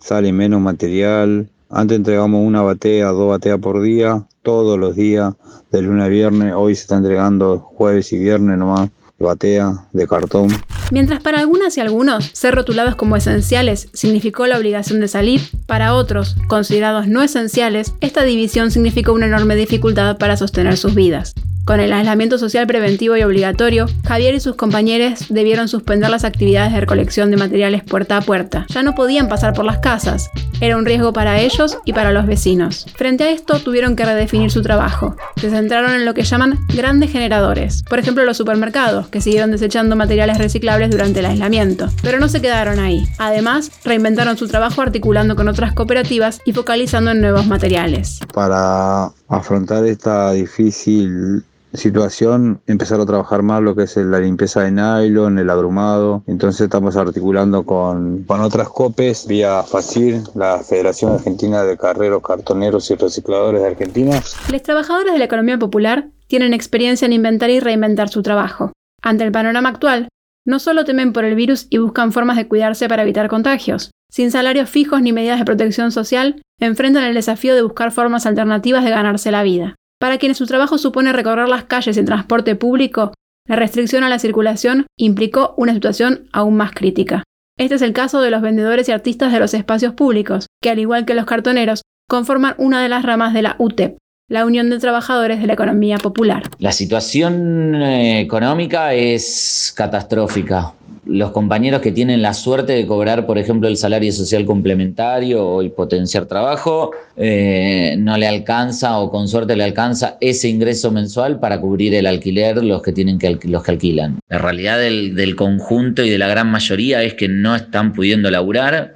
sale 0.00 0.32
menos 0.32 0.60
material. 0.60 1.48
Antes 1.72 1.98
entregamos 1.98 2.44
una 2.44 2.62
batea, 2.62 3.08
dos 3.08 3.28
bateas 3.28 3.60
por 3.60 3.80
día, 3.80 4.26
todos 4.42 4.76
los 4.76 4.96
días, 4.96 5.34
de 5.70 5.82
lunes 5.82 6.04
a 6.04 6.08
viernes. 6.08 6.52
Hoy 6.56 6.74
se 6.74 6.82
está 6.82 6.96
entregando 6.96 7.60
jueves 7.60 8.12
y 8.12 8.18
viernes 8.18 8.58
nomás, 8.58 8.90
batea, 9.20 9.86
de 9.92 10.08
cartón. 10.08 10.48
Mientras 10.90 11.22
para 11.22 11.38
algunas 11.38 11.76
y 11.76 11.80
algunos 11.80 12.30
ser 12.32 12.56
rotulados 12.56 12.96
como 12.96 13.14
esenciales 13.14 13.88
significó 13.92 14.48
la 14.48 14.58
obligación 14.58 14.98
de 14.98 15.06
salir, 15.06 15.42
para 15.66 15.94
otros, 15.94 16.34
considerados 16.48 17.06
no 17.06 17.22
esenciales, 17.22 17.94
esta 18.00 18.24
división 18.24 18.72
significó 18.72 19.12
una 19.12 19.26
enorme 19.26 19.54
dificultad 19.54 20.18
para 20.18 20.36
sostener 20.36 20.76
sus 20.76 20.96
vidas. 20.96 21.34
Con 21.70 21.78
el 21.78 21.92
aislamiento 21.92 22.36
social 22.36 22.66
preventivo 22.66 23.16
y 23.16 23.22
obligatorio, 23.22 23.86
Javier 24.04 24.34
y 24.34 24.40
sus 24.40 24.56
compañeros 24.56 25.26
debieron 25.28 25.68
suspender 25.68 26.10
las 26.10 26.24
actividades 26.24 26.72
de 26.72 26.80
recolección 26.80 27.30
de 27.30 27.36
materiales 27.36 27.84
puerta 27.84 28.16
a 28.16 28.22
puerta. 28.22 28.66
Ya 28.70 28.82
no 28.82 28.96
podían 28.96 29.28
pasar 29.28 29.52
por 29.54 29.64
las 29.64 29.78
casas. 29.78 30.30
Era 30.60 30.76
un 30.76 30.84
riesgo 30.84 31.12
para 31.12 31.38
ellos 31.38 31.78
y 31.84 31.92
para 31.92 32.10
los 32.10 32.26
vecinos. 32.26 32.86
Frente 32.96 33.22
a 33.22 33.30
esto, 33.30 33.60
tuvieron 33.60 33.94
que 33.94 34.04
redefinir 34.04 34.50
su 34.50 34.62
trabajo. 34.62 35.14
Se 35.36 35.48
centraron 35.48 35.92
en 35.92 36.04
lo 36.04 36.12
que 36.12 36.24
llaman 36.24 36.58
grandes 36.74 37.12
generadores. 37.12 37.84
Por 37.84 38.00
ejemplo, 38.00 38.24
los 38.24 38.36
supermercados, 38.36 39.06
que 39.06 39.20
siguieron 39.20 39.52
desechando 39.52 39.94
materiales 39.94 40.38
reciclables 40.38 40.90
durante 40.90 41.20
el 41.20 41.26
aislamiento. 41.26 41.88
Pero 42.02 42.18
no 42.18 42.26
se 42.28 42.42
quedaron 42.42 42.80
ahí. 42.80 43.06
Además, 43.18 43.70
reinventaron 43.84 44.36
su 44.36 44.48
trabajo 44.48 44.82
articulando 44.82 45.36
con 45.36 45.46
otras 45.46 45.72
cooperativas 45.72 46.40
y 46.44 46.52
focalizando 46.52 47.12
en 47.12 47.20
nuevos 47.20 47.46
materiales. 47.46 48.18
Para 48.34 49.12
afrontar 49.28 49.86
esta 49.86 50.32
difícil 50.32 51.44
situación 51.74 52.60
empezar 52.66 53.00
a 53.00 53.06
trabajar 53.06 53.42
más 53.42 53.62
lo 53.62 53.74
que 53.74 53.84
es 53.84 53.96
la 53.96 54.20
limpieza 54.20 54.62
de 54.62 54.70
nylon, 54.70 55.38
el 55.38 55.50
agrumado. 55.50 56.22
Entonces 56.26 56.62
estamos 56.62 56.96
articulando 56.96 57.64
con, 57.64 58.24
con 58.24 58.40
otras 58.40 58.68
COPES 58.68 59.26
vía 59.26 59.62
FACIR, 59.62 60.22
la 60.34 60.58
Federación 60.58 61.12
Argentina 61.12 61.62
de 61.62 61.76
Carreros, 61.76 62.22
Cartoneros 62.22 62.90
y 62.90 62.94
Recicladores 62.94 63.62
de 63.62 63.68
Argentina. 63.68 64.22
Los 64.50 64.62
trabajadores 64.62 65.12
de 65.12 65.18
la 65.18 65.24
economía 65.24 65.58
popular 65.58 66.08
tienen 66.26 66.54
experiencia 66.54 67.06
en 67.06 67.12
inventar 67.12 67.50
y 67.50 67.60
reinventar 67.60 68.08
su 68.08 68.22
trabajo. 68.22 68.72
Ante 69.02 69.24
el 69.24 69.32
panorama 69.32 69.68
actual, 69.68 70.08
no 70.46 70.58
solo 70.58 70.84
temen 70.84 71.12
por 71.12 71.24
el 71.24 71.34
virus 71.34 71.66
y 71.70 71.78
buscan 71.78 72.12
formas 72.12 72.36
de 72.36 72.48
cuidarse 72.48 72.88
para 72.88 73.02
evitar 73.02 73.28
contagios. 73.28 73.90
Sin 74.10 74.30
salarios 74.30 74.68
fijos 74.68 75.02
ni 75.02 75.12
medidas 75.12 75.38
de 75.38 75.44
protección 75.44 75.92
social, 75.92 76.42
enfrentan 76.58 77.04
el 77.04 77.14
desafío 77.14 77.54
de 77.54 77.62
buscar 77.62 77.92
formas 77.92 78.26
alternativas 78.26 78.84
de 78.84 78.90
ganarse 78.90 79.30
la 79.30 79.42
vida. 79.42 79.76
Para 80.00 80.16
quienes 80.16 80.38
su 80.38 80.46
trabajo 80.46 80.78
supone 80.78 81.12
recorrer 81.12 81.46
las 81.46 81.64
calles 81.64 81.98
en 81.98 82.06
transporte 82.06 82.56
público, 82.56 83.12
la 83.46 83.56
restricción 83.56 84.02
a 84.02 84.08
la 84.08 84.18
circulación 84.18 84.86
implicó 84.96 85.52
una 85.58 85.74
situación 85.74 86.26
aún 86.32 86.56
más 86.56 86.72
crítica. 86.72 87.22
Este 87.58 87.74
es 87.74 87.82
el 87.82 87.92
caso 87.92 88.22
de 88.22 88.30
los 88.30 88.40
vendedores 88.40 88.88
y 88.88 88.92
artistas 88.92 89.30
de 89.30 89.38
los 89.38 89.52
espacios 89.52 89.92
públicos, 89.92 90.46
que 90.62 90.70
al 90.70 90.78
igual 90.78 91.04
que 91.04 91.12
los 91.12 91.26
cartoneros, 91.26 91.82
conforman 92.08 92.54
una 92.56 92.82
de 92.82 92.88
las 92.88 93.02
ramas 93.02 93.34
de 93.34 93.42
la 93.42 93.56
UTEP, 93.58 93.98
la 94.26 94.46
Unión 94.46 94.70
de 94.70 94.78
Trabajadores 94.78 95.38
de 95.38 95.46
la 95.46 95.52
Economía 95.52 95.98
Popular. 95.98 96.44
La 96.58 96.72
situación 96.72 97.74
eh, 97.74 98.20
económica 98.20 98.94
es 98.94 99.70
catastrófica 99.76 100.72
los 101.10 101.32
compañeros 101.32 101.80
que 101.80 101.90
tienen 101.90 102.22
la 102.22 102.34
suerte 102.34 102.72
de 102.72 102.86
cobrar, 102.86 103.26
por 103.26 103.36
ejemplo, 103.36 103.68
el 103.68 103.76
salario 103.76 104.12
social 104.12 104.44
complementario 104.44 105.44
o 105.44 105.60
el 105.60 105.72
potenciar 105.72 106.26
trabajo, 106.26 106.92
eh, 107.16 107.96
no 107.98 108.16
le 108.16 108.28
alcanza 108.28 108.98
o 108.98 109.10
con 109.10 109.26
suerte 109.26 109.56
le 109.56 109.64
alcanza 109.64 110.16
ese 110.20 110.48
ingreso 110.48 110.92
mensual 110.92 111.40
para 111.40 111.60
cubrir 111.60 111.94
el 111.94 112.06
alquiler 112.06 112.62
los 112.62 112.80
que 112.82 112.92
tienen 112.92 113.18
que 113.18 113.38
los 113.42 113.62
que 113.64 113.70
alquilan. 113.72 114.20
La 114.28 114.38
realidad 114.38 114.78
del, 114.78 115.34
conjunto 115.36 116.04
y 116.04 116.10
de 116.10 116.18
la 116.18 116.28
gran 116.28 116.50
mayoría 116.50 117.02
es 117.02 117.14
que 117.14 117.28
no 117.28 117.56
están 117.56 117.92
pudiendo 117.92 118.30
laburar 118.30 118.94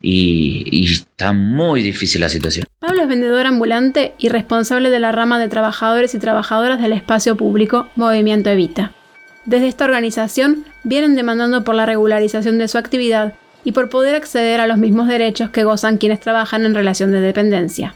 y, 0.00 0.64
y, 0.70 0.92
está 0.92 1.32
muy 1.32 1.82
difícil 1.82 2.20
la 2.20 2.28
situación. 2.28 2.66
Pablo 2.78 3.02
es 3.02 3.08
vendedor 3.08 3.46
ambulante 3.46 4.14
y 4.18 4.28
responsable 4.28 4.90
de 4.90 5.00
la 5.00 5.12
rama 5.12 5.38
de 5.38 5.48
trabajadores 5.48 6.14
y 6.14 6.18
trabajadoras 6.18 6.80
del 6.80 6.92
espacio 6.92 7.36
público 7.36 7.88
Movimiento 7.96 8.50
Evita. 8.50 8.92
Desde 9.48 9.68
esta 9.68 9.86
organización 9.86 10.66
vienen 10.84 11.16
demandando 11.16 11.64
por 11.64 11.74
la 11.74 11.86
regularización 11.86 12.58
de 12.58 12.68
su 12.68 12.76
actividad 12.76 13.32
y 13.64 13.72
por 13.72 13.88
poder 13.88 14.14
acceder 14.14 14.60
a 14.60 14.66
los 14.66 14.76
mismos 14.76 15.08
derechos 15.08 15.48
que 15.48 15.64
gozan 15.64 15.96
quienes 15.96 16.20
trabajan 16.20 16.66
en 16.66 16.74
relación 16.74 17.12
de 17.12 17.22
dependencia. 17.22 17.94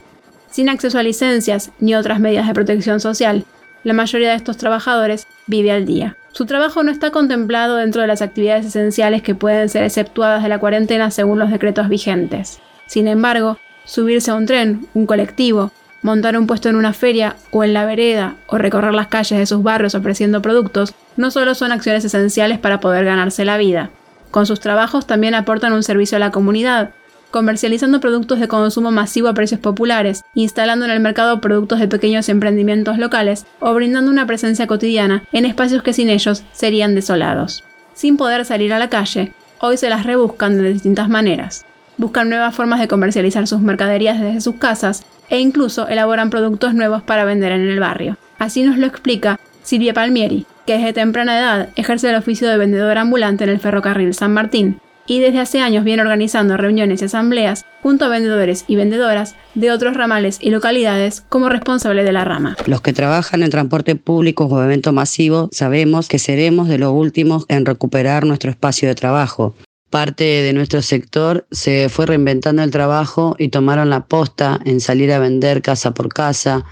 Sin 0.49 0.67
acceso 0.67 0.97
a 0.97 1.03
licencias 1.03 1.69
ni 1.79 1.93
otras 1.93 2.19
medidas 2.19 2.47
de 2.47 2.55
protección 2.55 2.99
social, 2.99 3.45
la 3.83 3.93
mayoría 3.93 4.31
de 4.31 4.35
estos 4.35 4.57
trabajadores 4.57 5.27
vive 5.45 5.71
al 5.71 5.85
día. 5.85 6.17
Su 6.31 6.47
trabajo 6.47 6.81
no 6.81 6.91
está 6.91 7.11
contemplado 7.11 7.75
dentro 7.75 8.01
de 8.01 8.07
las 8.07 8.23
actividades 8.23 8.65
esenciales 8.65 9.21
que 9.21 9.35
pueden 9.35 9.69
ser 9.69 9.83
exceptuadas 9.83 10.41
de 10.41 10.49
la 10.49 10.57
cuarentena 10.57 11.11
según 11.11 11.37
los 11.37 11.51
decretos 11.51 11.87
vigentes. 11.87 12.61
Sin 12.87 13.07
embargo, 13.07 13.59
subirse 13.85 14.31
a 14.31 14.35
un 14.35 14.47
tren, 14.47 14.87
un 14.95 15.05
colectivo, 15.05 15.71
Montar 16.03 16.37
un 16.37 16.47
puesto 16.47 16.67
en 16.67 16.75
una 16.75 16.91
feria 16.91 17.37
o 17.49 17.63
en 17.63 17.73
la 17.73 17.85
vereda 17.85 18.35
o 18.47 18.57
recorrer 18.57 18.93
las 18.93 19.07
calles 19.07 19.39
de 19.39 19.45
sus 19.45 19.63
barrios 19.63 19.95
ofreciendo 19.95 20.41
productos 20.41 20.93
no 21.15 21.31
solo 21.31 21.55
son 21.55 21.71
acciones 21.71 22.03
esenciales 22.03 22.59
para 22.59 22.81
poder 22.81 23.05
ganarse 23.05 23.45
la 23.45 23.57
vida. 23.57 23.89
Con 24.29 24.45
sus 24.45 24.59
trabajos 24.59 25.07
también 25.07 25.33
aportan 25.33 25.71
un 25.71 25.81
servicio 25.81 26.17
a 26.17 26.19
la 26.19 26.31
comunidad, 26.31 26.91
comercializando 27.31 28.01
productos 28.01 28.41
de 28.41 28.49
consumo 28.49 28.91
masivo 28.91 29.29
a 29.29 29.33
precios 29.33 29.61
populares, 29.61 30.23
instalando 30.35 30.83
en 30.83 30.91
el 30.91 30.99
mercado 30.99 31.39
productos 31.39 31.79
de 31.79 31.87
pequeños 31.87 32.27
emprendimientos 32.27 32.97
locales 32.97 33.45
o 33.61 33.73
brindando 33.73 34.11
una 34.11 34.27
presencia 34.27 34.67
cotidiana 34.67 35.23
en 35.31 35.45
espacios 35.45 35.83
que 35.83 35.93
sin 35.93 36.09
ellos 36.09 36.43
serían 36.51 36.95
desolados. 36.95 37.63
Sin 37.93 38.17
poder 38.17 38.43
salir 38.43 38.73
a 38.73 38.79
la 38.79 38.89
calle, 38.89 39.31
hoy 39.59 39.77
se 39.77 39.89
las 39.89 40.05
rebuscan 40.05 40.57
de 40.57 40.73
distintas 40.73 41.07
maneras. 41.07 41.65
Buscan 41.97 42.27
nuevas 42.27 42.53
formas 42.55 42.79
de 42.81 42.87
comercializar 42.87 43.47
sus 43.47 43.61
mercaderías 43.61 44.19
desde 44.19 44.41
sus 44.41 44.55
casas 44.55 45.05
e 45.29 45.39
incluso 45.39 45.87
elaboran 45.87 46.29
productos 46.29 46.73
nuevos 46.73 47.03
para 47.03 47.25
vender 47.25 47.51
en 47.51 47.67
el 47.67 47.79
barrio. 47.79 48.17
Así 48.39 48.63
nos 48.63 48.77
lo 48.77 48.87
explica 48.87 49.39
Silvia 49.63 49.93
Palmieri, 49.93 50.45
que 50.65 50.77
desde 50.77 50.93
temprana 50.93 51.39
edad 51.39 51.69
ejerce 51.75 52.09
el 52.09 52.15
oficio 52.15 52.49
de 52.49 52.57
vendedor 52.57 52.97
ambulante 52.97 53.43
en 53.43 53.49
el 53.49 53.59
ferrocarril 53.59 54.13
San 54.13 54.33
Martín 54.33 54.79
y 55.05 55.19
desde 55.19 55.39
hace 55.39 55.59
años 55.59 55.83
viene 55.83 56.01
organizando 56.01 56.57
reuniones 56.57 57.01
y 57.01 57.05
asambleas 57.05 57.65
junto 57.81 58.05
a 58.05 58.09
vendedores 58.09 58.63
y 58.67 58.75
vendedoras 58.75 59.35
de 59.55 59.71
otros 59.71 59.95
ramales 59.95 60.37
y 60.39 60.49
localidades 60.49 61.21
como 61.27 61.49
responsable 61.49 62.03
de 62.03 62.11
la 62.13 62.23
rama. 62.23 62.55
Los 62.65 62.81
que 62.81 62.93
trabajan 62.93 63.43
en 63.43 63.49
transporte 63.49 63.95
público 63.95 64.45
o 64.45 64.63
evento 64.63 64.93
masivo 64.93 65.49
sabemos 65.51 66.07
que 66.07 66.19
seremos 66.19 66.69
de 66.69 66.77
los 66.77 66.93
últimos 66.93 67.45
en 67.49 67.65
recuperar 67.65 68.25
nuestro 68.25 68.49
espacio 68.49 68.87
de 68.87 68.95
trabajo 68.95 69.55
parte 69.93 70.23
de 70.23 70.53
nuestro 70.53 70.81
sector 70.81 71.45
se 71.51 71.87
fue 71.87 72.07
reinventando 72.07 72.63
el 72.63 72.71
trabajo 72.71 73.35
y 73.37 73.49
tomaron 73.49 73.91
la 73.91 74.07
posta 74.07 74.59
en 74.65 74.81
salir 74.81 75.11
a 75.11 75.19
vender 75.19 75.61
casa 75.61 75.93
por 75.93 76.09
casa. 76.11 76.65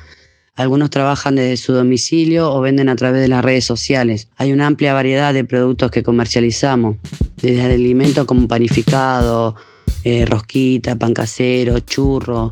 Algunos 0.56 0.90
trabajan 0.90 1.36
desde 1.36 1.58
su 1.58 1.72
domicilio 1.72 2.51
o 2.51 2.62
venden 2.62 2.90
a 2.90 2.96
través 2.96 3.22
de 3.22 3.28
las 3.28 3.46
redes 3.46 3.63
sociales. 3.63 4.30
Hay 4.38 4.51
una 4.51 4.66
amplia 4.66 4.96
variedad 4.96 5.36
de 5.36 5.44
productos 5.44 5.92
que 5.92 6.01
comercializamos, 6.01 6.98
desde 7.40 7.62
alimentos 7.62 8.25
como 8.25 8.48
panificado, 8.48 9.56
eh, 10.04 10.25
rosquita, 10.25 10.96
pan 10.96 11.13
casero, 11.13 11.80
churro, 11.80 12.51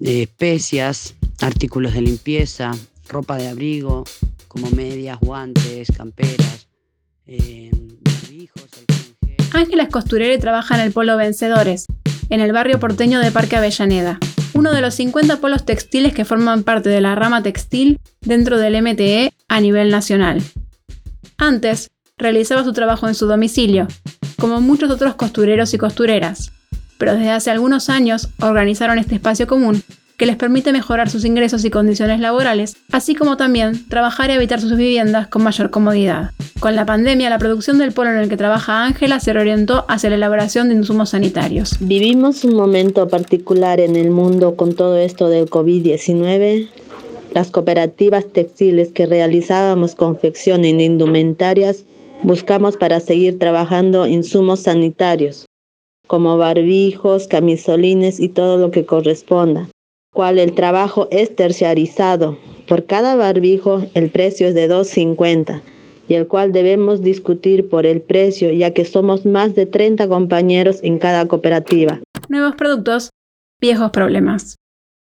eh, 0.00 0.22
especias, 0.22 1.16
artículos 1.40 1.94
de 1.94 2.02
limpieza, 2.02 2.70
ropa 3.08 3.38
de 3.38 3.48
abrigo, 3.48 4.04
como 4.46 4.70
medias, 4.70 5.18
guantes, 5.18 5.88
camperas, 5.96 6.68
eh, 7.26 7.72
Ángela 9.56 9.84
es 9.84 9.88
costurera 9.88 10.34
y 10.34 10.38
trabaja 10.38 10.74
en 10.74 10.82
el 10.82 10.92
Polo 10.92 11.16
Vencedores, 11.16 11.86
en 12.28 12.40
el 12.40 12.52
barrio 12.52 12.78
porteño 12.78 13.20
de 13.20 13.30
Parque 13.30 13.56
Avellaneda, 13.56 14.18
uno 14.52 14.72
de 14.72 14.80
los 14.80 14.94
50 14.94 15.38
polos 15.38 15.64
textiles 15.64 16.12
que 16.12 16.24
forman 16.24 16.62
parte 16.62 16.90
de 16.90 17.00
la 17.00 17.14
rama 17.14 17.42
textil 17.42 17.98
dentro 18.20 18.58
del 18.58 18.82
MTE 18.82 19.32
a 19.48 19.60
nivel 19.60 19.90
nacional. 19.90 20.42
Antes, 21.38 21.88
realizaba 22.18 22.64
su 22.64 22.72
trabajo 22.72 23.08
en 23.08 23.14
su 23.14 23.26
domicilio, 23.26 23.88
como 24.38 24.60
muchos 24.60 24.90
otros 24.90 25.14
costureros 25.14 25.72
y 25.74 25.78
costureras, 25.78 26.52
pero 26.98 27.14
desde 27.14 27.30
hace 27.30 27.50
algunos 27.50 27.88
años 27.88 28.28
organizaron 28.40 28.98
este 28.98 29.14
espacio 29.14 29.46
común 29.46 29.82
que 30.16 30.26
les 30.26 30.36
permite 30.36 30.72
mejorar 30.72 31.10
sus 31.10 31.24
ingresos 31.24 31.64
y 31.64 31.70
condiciones 31.70 32.20
laborales, 32.20 32.76
así 32.90 33.14
como 33.14 33.36
también 33.36 33.86
trabajar 33.88 34.30
y 34.30 34.34
habitar 34.34 34.60
sus 34.60 34.76
viviendas 34.76 35.28
con 35.28 35.42
mayor 35.42 35.70
comodidad. 35.70 36.30
Con 36.58 36.74
la 36.74 36.86
pandemia, 36.86 37.28
la 37.28 37.38
producción 37.38 37.76
del 37.78 37.92
polo 37.92 38.10
en 38.10 38.16
el 38.16 38.28
que 38.28 38.36
trabaja 38.36 38.84
Ángela 38.84 39.20
se 39.20 39.34
reorientó 39.34 39.84
hacia 39.88 40.10
la 40.10 40.16
elaboración 40.16 40.68
de 40.68 40.76
insumos 40.76 41.10
sanitarios. 41.10 41.76
Vivimos 41.80 42.44
un 42.44 42.54
momento 42.54 43.08
particular 43.08 43.78
en 43.78 43.94
el 43.94 44.10
mundo 44.10 44.56
con 44.56 44.74
todo 44.74 44.96
esto 44.96 45.28
del 45.28 45.50
COVID-19. 45.50 46.68
Las 47.34 47.50
cooperativas 47.50 48.24
textiles 48.32 48.92
que 48.92 49.04
realizábamos 49.04 49.94
confección 49.94 50.64
en 50.64 50.80
indumentarias 50.80 51.84
buscamos 52.22 52.78
para 52.78 53.00
seguir 53.00 53.38
trabajando 53.38 54.06
insumos 54.06 54.60
sanitarios, 54.60 55.44
como 56.06 56.38
barbijos, 56.38 57.26
camisolines 57.26 58.18
y 58.18 58.30
todo 58.30 58.56
lo 58.56 58.70
que 58.70 58.86
corresponda 58.86 59.68
cual 60.16 60.38
el 60.38 60.54
trabajo 60.54 61.08
es 61.10 61.36
terciarizado. 61.36 62.38
Por 62.66 62.86
cada 62.86 63.16
barbijo 63.16 63.84
el 63.92 64.10
precio 64.10 64.48
es 64.48 64.54
de 64.54 64.68
2.50 64.68 65.60
y 66.08 66.14
el 66.14 66.26
cual 66.26 66.52
debemos 66.52 67.02
discutir 67.02 67.68
por 67.68 67.84
el 67.84 68.00
precio 68.00 68.50
ya 68.50 68.72
que 68.72 68.86
somos 68.86 69.26
más 69.26 69.54
de 69.54 69.66
30 69.66 70.08
compañeros 70.08 70.80
en 70.82 70.98
cada 70.98 71.28
cooperativa. 71.28 72.00
Nuevos 72.30 72.56
productos, 72.56 73.10
viejos 73.60 73.90
problemas. 73.90 74.56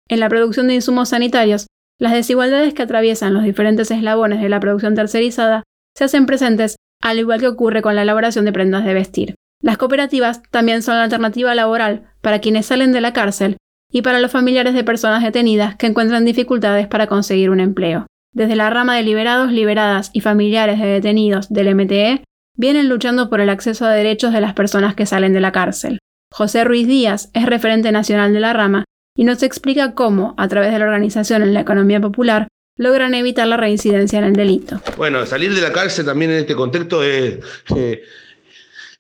En 0.09 0.21
la 0.21 0.29
producción 0.29 0.69
de 0.69 0.75
insumos 0.75 1.09
sanitarios, 1.09 1.67
las 1.99 2.13
desigualdades 2.13 2.75
que 2.75 2.83
atraviesan 2.83 3.33
los 3.33 3.45
diferentes 3.45 3.91
eslabones 3.91 4.43
de 4.43 4.51
la 4.51 4.61
producción 4.61 4.95
tercerizada 4.95 5.63
se 5.97 6.05
hacen 6.05 6.27
presentes 6.27 6.77
al 7.01 7.19
igual 7.19 7.41
que 7.41 7.49
ocurre 7.49 7.81
con 7.81 7.97
la 7.97 8.03
elaboración 8.03 8.45
de 8.45 8.53
prendas 8.53 8.85
de 8.85 8.93
vestir. 8.93 9.35
Las 9.63 9.79
cooperativas 9.79 10.43
también 10.51 10.83
son 10.83 10.97
la 10.97 11.05
alternativa 11.05 11.55
laboral 11.55 12.13
para 12.21 12.41
quienes 12.41 12.67
salen 12.67 12.93
de 12.93 13.01
la 13.01 13.15
cárcel 13.15 13.57
y 13.91 14.03
para 14.03 14.21
los 14.21 14.31
familiares 14.31 14.75
de 14.75 14.85
personas 14.85 15.23
detenidas 15.23 15.77
que 15.77 15.87
encuentran 15.87 16.25
dificultades 16.25 16.87
para 16.87 17.07
conseguir 17.07 17.51
un 17.51 17.61
empleo. 17.61 18.07
Desde 18.33 18.57
la 18.57 18.71
rama 18.71 18.97
de 18.97 19.03
liberados, 19.03 19.51
liberadas 19.51 20.11
y 20.13 20.21
familiares 20.21 20.79
de 20.79 20.87
detenidos 20.87 21.49
del 21.49 21.75
MTE, 21.75 22.23
vienen 22.57 22.89
luchando 22.89 23.29
por 23.29 23.41
el 23.41 23.51
acceso 23.51 23.85
a 23.85 23.93
derechos 23.93 24.33
de 24.33 24.41
las 24.41 24.55
personas 24.55 24.95
que 24.95 25.07
salen 25.07 25.33
de 25.33 25.41
la 25.41 25.53
cárcel. 25.53 25.99
José 26.33 26.63
Ruiz 26.63 26.87
Díaz 26.87 27.31
es 27.35 27.47
referente 27.47 27.91
nacional 27.91 28.33
de 28.33 28.41
la 28.41 28.53
rama 28.53 28.85
y 29.17 29.25
nos 29.25 29.43
explica 29.43 29.95
cómo, 29.95 30.35
a 30.37 30.47
través 30.47 30.73
de 30.73 30.79
la 30.79 30.85
organización 30.85 31.43
en 31.43 31.55
la 31.55 31.61
economía 31.61 32.01
popular, 32.01 32.47
logran 32.77 33.15
evitar 33.15 33.47
la 33.47 33.57
reincidencia 33.57 34.19
en 34.21 34.25
el 34.25 34.33
delito. 34.33 34.81
Bueno, 34.97 35.27
salir 35.27 35.55
de 35.55 35.61
la 35.61 35.73
cárcel 35.73 36.07
también 36.07 36.31
en 36.31 36.39
este 36.39 36.55
contexto 36.55 37.03
es, 37.03 37.39
eh, 37.77 38.03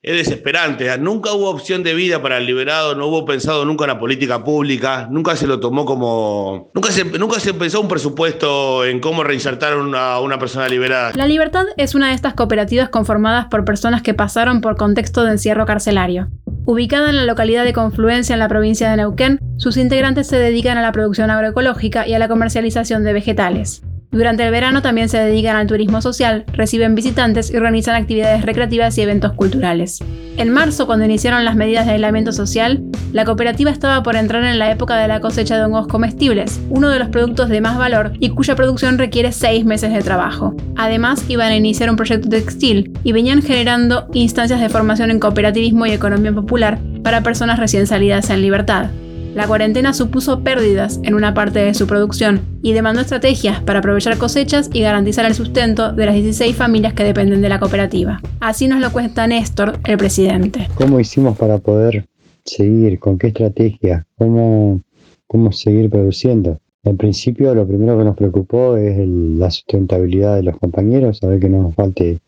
es 0.03 0.17
desesperante. 0.17 0.97
Nunca 0.99 1.33
hubo 1.33 1.51
opción 1.51 1.83
de 1.83 1.95
vida 1.95 2.23
para 2.23 2.39
el 2.39 2.47
liberado, 2.47 2.95
no 2.95 3.07
hubo 3.07 3.25
pensado 3.25 3.65
nunca 3.65 3.85
en 3.85 3.89
la 3.89 3.99
política 3.99 4.43
pública, 4.43 5.09
nunca 5.11 5.37
se 5.37 5.47
lo 5.47 5.61
tomó 5.61 5.85
como. 5.85 6.71
Nunca 6.75 6.91
se, 6.91 7.05
nunca 7.05 7.39
se 7.39 7.53
pensó 7.53 7.81
un 7.81 7.89
presupuesto 7.89 8.85
en 8.87 9.01
cómo 9.01 9.25
reinsertar 9.25 9.75
a 9.75 10.21
una 10.21 10.39
persona 10.39 10.69
liberada. 10.69 11.13
La 11.15 11.27
Libertad 11.27 11.67
es 11.77 11.95
una 11.95 12.09
de 12.09 12.15
estas 12.15 12.35
cooperativas 12.35 12.89
conformadas 12.89 13.47
por 13.47 13.65
personas 13.65 14.03
que 14.03 14.15
pasaron 14.15 14.61
por 14.61 14.77
contexto 14.77 15.25
de 15.25 15.33
encierro 15.33 15.67
carcelario. 15.67 16.29
Ubicada 16.65 17.11
en 17.11 17.17
la 17.17 17.25
localidad 17.25 17.65
de 17.65 17.73
Confluencia 17.73 18.33
en 18.33 18.39
la 18.39 18.49
provincia 18.49 18.91
de 18.91 18.97
Neuquén, 18.97 19.39
sus 19.57 19.77
integrantes 19.77 20.29
se 20.29 20.39
dedican 20.39 20.79
a 20.79 20.83
la 20.83 20.93
producción 20.93 21.31
agroecológica 21.31 22.07
y 22.07 22.15
a 22.15 22.19
la 22.19 22.29
comercialización 22.29 23.05
de 23.05 23.13
vegetales. 23.13 23.83
Durante 24.13 24.45
el 24.45 24.51
verano 24.51 24.83
también 24.83 25.09
se 25.09 25.19
dedican 25.19 25.55
al 25.55 25.69
turismo 25.69 26.03
social, 26.03 26.45
reciben 26.53 26.97
visitantes 26.97 27.49
y 27.53 27.57
organizan 27.57 27.95
actividades 27.95 28.45
recreativas 28.45 28.99
y 28.99 29.03
eventos 29.03 29.35
culturales. 29.35 30.01
En 30.37 30.51
marzo, 30.51 30.87
cuando 30.87 31.05
iniciaron 31.05 31.45
las 31.45 31.55
medidas 31.55 31.87
de 31.87 31.93
aislamiento 31.93 32.33
social, 32.33 32.83
la 33.13 33.25
cooperativa 33.25 33.71
estaba 33.71 34.03
por 34.03 34.17
entrar 34.17 34.43
en 34.43 34.59
la 34.59 34.73
época 34.73 34.97
de 34.97 35.07
la 35.07 35.21
cosecha 35.21 35.57
de 35.57 35.65
hongos 35.65 35.87
comestibles, 35.87 36.61
uno 36.71 36.89
de 36.89 36.99
los 36.99 37.09
productos 37.09 37.49
de 37.49 37.61
más 37.61 37.79
valor 37.79 38.13
y 38.19 38.31
cuya 38.31 38.57
producción 38.57 38.99
requiere 38.99 39.31
seis 39.31 39.65
meses 39.65 39.93
de 39.93 40.03
trabajo. 40.03 40.57
Además, 40.77 41.25
iban 41.29 41.53
a 41.53 41.57
iniciar 41.57 41.89
un 41.89 41.97
proyecto 41.97 42.29
textil 42.29 42.93
y 43.05 43.13
venían 43.13 43.43
generando 43.43 44.09
instancias 44.13 44.61
de 44.61 44.71
formación 44.71 45.13
en 45.13 45.21
cooperativismo 45.21 45.87
y 45.87 45.93
economía 45.93 46.33
popular 46.33 46.81
para 47.05 47.23
personas 47.23 47.61
recién 47.61 47.87
salidas 47.87 48.29
en 48.31 48.43
libertad. 48.43 48.91
La 49.35 49.47
cuarentena 49.47 49.95
supuso 49.95 50.41
pérdidas 50.41 50.99
en 51.05 51.15
una 51.15 51.35
parte 51.35 51.61
de 51.61 51.75
su 51.75 51.87
producción 51.87 52.41
y 52.63 52.73
demandó 52.73 53.01
estrategias 53.01 53.63
para 53.63 53.79
aprovechar 53.79 54.19
cosechas 54.19 54.69
y 54.73 54.81
garantizar 54.81 55.25
el 55.25 55.35
sustento 55.35 55.93
de 55.93 56.07
las 56.07 56.15
16 56.17 56.57
familias 56.57 56.95
que 56.95 57.05
dependen 57.05 57.41
de 57.41 57.49
la 57.49 57.61
cooperativa. 57.61 58.21
Así 58.41 58.67
nos 58.67 58.81
lo 58.81 58.91
cuenta 58.93 59.29
Néstor, 59.29 59.79
el 59.85 59.99
presidente. 59.99 60.67
¿Cómo 60.75 60.99
hicimos 60.99 61.39
para 61.39 61.59
poder 61.59 62.07
seguir? 62.45 62.99
¿Con 62.99 63.19
qué 63.19 63.29
estrategia? 63.29 64.05
¿Cómo, 64.19 64.81
cómo 65.29 65.53
seguir 65.53 65.91
produciendo? 65.91 66.59
Al 66.85 66.97
principio 66.97 67.55
lo 67.55 67.69
primero 67.69 67.97
que 67.99 68.05
nos 68.05 68.17
preocupó 68.17 68.77
es 68.77 68.99
la 69.07 69.51
sustentabilidad 69.53 70.37
de 70.37 70.43
los 70.43 70.59
compañeros, 70.59 71.19
saber 71.19 71.39
que 71.39 71.49
no 71.49 71.63
nos 71.63 71.75
falte 71.77 72.19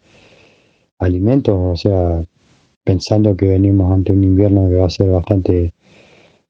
alimentos, 1.00 1.56
o 1.58 1.74
sea, 1.74 2.22
pensando 2.84 3.36
que 3.36 3.46
venimos 3.46 3.92
ante 3.92 4.12
un 4.12 4.22
invierno 4.22 4.68
que 4.68 4.76
va 4.76 4.86
a 4.86 4.90
ser 4.90 5.08
bastante 5.08 5.72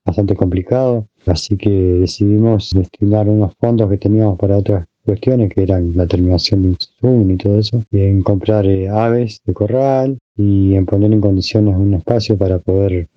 bastante 0.04 0.34
complicado, 0.34 1.06
así 1.26 1.56
que 1.56 1.70
decidimos 1.70 2.70
destinar 2.74 3.28
unos 3.28 3.54
fondos 3.58 3.88
que 3.90 3.98
teníamos 3.98 4.38
para 4.38 4.56
otras 4.58 4.86
cuestiones, 5.04 5.52
que 5.52 5.62
eran 5.62 5.96
la 5.96 6.06
terminación 6.06 6.62
de 6.62 6.68
insumo 6.70 7.32
y 7.32 7.36
todo 7.36 7.58
eso, 7.58 7.82
y 7.90 8.00
en 8.00 8.22
comprar 8.22 8.66
eh, 8.66 8.88
aves 8.88 9.40
de 9.44 9.52
corral 9.52 10.18
y 10.36 10.74
en 10.74 10.86
poner 10.86 11.12
en 11.12 11.20
condiciones 11.20 11.76
un 11.76 11.94
espacio 11.94 12.36
para 12.36 12.58
poder 12.58 13.08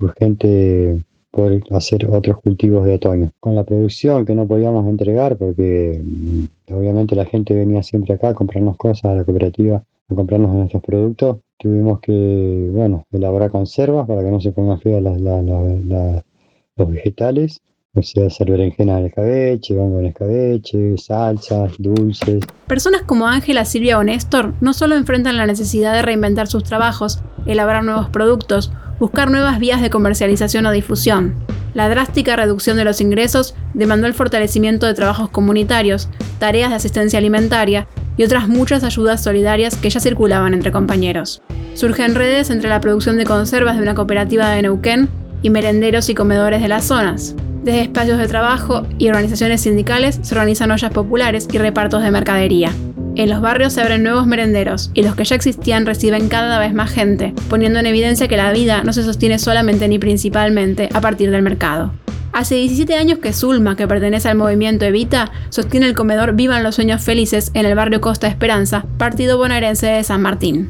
urgente 0.00 0.98
poder 1.34 1.64
hacer 1.70 2.08
otros 2.08 2.40
cultivos 2.40 2.84
de 2.84 2.94
otoño. 2.94 3.32
Con 3.40 3.56
la 3.56 3.64
producción 3.64 4.24
que 4.24 4.34
no 4.34 4.46
podíamos 4.46 4.86
entregar 4.86 5.36
porque 5.36 6.00
mm, 6.02 6.72
obviamente 6.72 7.16
la 7.16 7.24
gente 7.24 7.54
venía 7.54 7.82
siempre 7.82 8.14
acá 8.14 8.28
a 8.28 8.34
comprarnos 8.34 8.76
cosas 8.76 9.04
a 9.06 9.14
la 9.14 9.24
cooperativa, 9.24 9.82
a 10.08 10.14
comprarnos 10.14 10.54
nuestros 10.54 10.82
productos, 10.82 11.38
tuvimos 11.58 12.00
que, 12.00 12.68
bueno, 12.72 13.06
elaborar 13.12 13.50
conservas 13.50 14.06
para 14.06 14.22
que 14.22 14.30
no 14.30 14.40
se 14.40 14.52
pongan 14.52 14.80
feas 14.80 15.02
las, 15.02 15.20
los 15.20 16.88
vegetales 16.88 17.60
O 17.96 18.02
sea, 18.02 18.26
hacer 18.26 18.50
berenjena 18.50 18.98
en 18.98 19.06
escabeche, 19.06 19.78
hongo 19.78 20.00
en 20.00 20.06
escabeche, 20.06 20.98
salsas, 20.98 21.72
dulces. 21.78 22.44
Personas 22.66 23.02
como 23.02 23.28
Ángela, 23.28 23.64
Silvia 23.64 23.98
o 23.98 24.02
Néstor 24.02 24.54
no 24.60 24.72
solo 24.72 24.96
enfrentan 24.96 25.36
la 25.36 25.46
necesidad 25.46 25.92
de 25.94 26.02
reinventar 26.02 26.48
sus 26.48 26.64
trabajos, 26.64 27.22
elaborar 27.46 27.84
nuevos 27.84 28.08
productos, 28.08 28.72
buscar 28.98 29.30
nuevas 29.30 29.60
vías 29.60 29.80
de 29.80 29.90
comercialización 29.90 30.66
o 30.66 30.72
difusión. 30.72 31.34
La 31.72 31.88
drástica 31.88 32.34
reducción 32.34 32.76
de 32.76 32.84
los 32.84 33.00
ingresos 33.00 33.54
demandó 33.74 34.08
el 34.08 34.14
fortalecimiento 34.14 34.86
de 34.86 34.94
trabajos 34.94 35.30
comunitarios, 35.30 36.08
tareas 36.38 36.70
de 36.70 36.76
asistencia 36.76 37.18
alimentaria 37.18 37.86
y 38.16 38.24
otras 38.24 38.48
muchas 38.48 38.84
ayudas 38.84 39.22
solidarias 39.22 39.76
que 39.76 39.90
ya 39.90 40.00
circulaban 40.00 40.54
entre 40.54 40.72
compañeros. 40.72 41.42
Surgen 41.74 42.14
redes 42.14 42.50
entre 42.50 42.68
la 42.68 42.80
producción 42.80 43.16
de 43.16 43.24
conservas 43.24 43.76
de 43.76 43.82
una 43.82 43.94
cooperativa 43.94 44.50
de 44.50 44.62
Neuquén 44.62 45.08
y 45.42 45.50
merenderos 45.50 46.08
y 46.08 46.14
comedores 46.14 46.62
de 46.62 46.68
las 46.68 46.84
zonas. 46.84 47.34
Desde 47.64 47.82
espacios 47.82 48.18
de 48.18 48.28
trabajo 48.28 48.86
y 48.98 49.08
organizaciones 49.08 49.62
sindicales 49.62 50.20
se 50.22 50.34
organizan 50.34 50.70
ollas 50.70 50.92
populares 50.92 51.48
y 51.50 51.58
repartos 51.58 52.02
de 52.02 52.10
mercadería. 52.10 52.70
En 53.16 53.30
los 53.30 53.40
barrios 53.40 53.72
se 53.72 53.80
abren 53.80 54.02
nuevos 54.02 54.26
merenderos 54.26 54.90
y 54.92 55.02
los 55.02 55.14
que 55.14 55.24
ya 55.24 55.36
existían 55.36 55.86
reciben 55.86 56.28
cada 56.28 56.58
vez 56.58 56.74
más 56.74 56.90
gente, 56.90 57.32
poniendo 57.48 57.78
en 57.78 57.86
evidencia 57.86 58.28
que 58.28 58.36
la 58.36 58.52
vida 58.52 58.82
no 58.84 58.92
se 58.92 59.04
sostiene 59.04 59.38
solamente 59.38 59.88
ni 59.88 59.98
principalmente 59.98 60.88
a 60.92 61.00
partir 61.00 61.30
del 61.30 61.42
mercado. 61.42 61.92
Hace 62.34 62.56
17 62.56 62.96
años 62.96 63.20
que 63.20 63.32
Zulma, 63.32 63.76
que 63.76 63.86
pertenece 63.86 64.28
al 64.28 64.36
movimiento 64.36 64.84
Evita, 64.84 65.30
sostiene 65.50 65.86
el 65.86 65.94
comedor 65.94 66.34
Vivan 66.34 66.64
los 66.64 66.74
Sueños 66.74 67.00
Felices 67.00 67.52
en 67.54 67.64
el 67.64 67.76
barrio 67.76 68.00
Costa 68.00 68.26
Esperanza, 68.26 68.84
partido 68.98 69.38
bonaerense 69.38 69.86
de 69.86 70.02
San 70.02 70.20
Martín. 70.20 70.68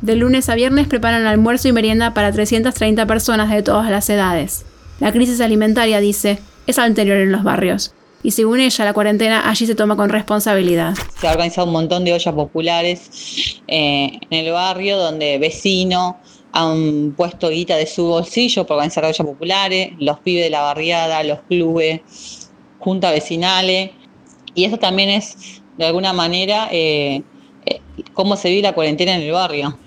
De 0.00 0.16
lunes 0.16 0.48
a 0.48 0.54
viernes 0.54 0.88
preparan 0.88 1.26
almuerzo 1.26 1.68
y 1.68 1.72
merienda 1.72 2.14
para 2.14 2.32
330 2.32 3.04
personas 3.04 3.50
de 3.50 3.62
todas 3.62 3.90
las 3.90 4.08
edades. 4.08 4.64
La 4.98 5.12
crisis 5.12 5.42
alimentaria, 5.42 6.00
dice, 6.00 6.38
es 6.66 6.78
anterior 6.78 7.18
en 7.18 7.30
los 7.30 7.44
barrios, 7.44 7.92
y 8.22 8.30
según 8.30 8.60
ella, 8.60 8.86
la 8.86 8.94
cuarentena 8.94 9.50
allí 9.50 9.66
se 9.66 9.74
toma 9.74 9.96
con 9.96 10.08
responsabilidad. 10.08 10.94
Se 11.20 11.28
ha 11.28 11.32
organizado 11.32 11.66
un 11.66 11.74
montón 11.74 12.06
de 12.06 12.14
ollas 12.14 12.34
populares 12.34 13.60
eh, 13.68 14.18
en 14.30 14.46
el 14.46 14.50
barrio 14.50 14.96
donde 14.96 15.36
vecino 15.36 16.16
han 16.58 17.12
puesto 17.16 17.50
guita 17.50 17.76
de 17.76 17.86
su 17.86 18.06
bolsillo 18.06 18.66
para 18.66 18.76
organizar 18.76 19.04
ollas 19.04 19.26
populares, 19.26 19.92
los 19.98 20.18
pibes 20.20 20.44
de 20.44 20.50
la 20.50 20.62
barriada, 20.62 21.22
los 21.22 21.40
clubes, 21.42 22.00
juntas 22.78 23.12
vecinales. 23.12 23.90
Y 24.54 24.64
eso 24.64 24.78
también 24.78 25.10
es, 25.10 25.62
de 25.76 25.84
alguna 25.84 26.12
manera, 26.12 26.68
eh, 26.72 27.22
eh, 27.66 27.80
cómo 28.14 28.36
se 28.36 28.48
vive 28.48 28.62
la 28.62 28.74
cuarentena 28.74 29.14
en 29.14 29.22
el 29.22 29.32
barrio, 29.32 29.78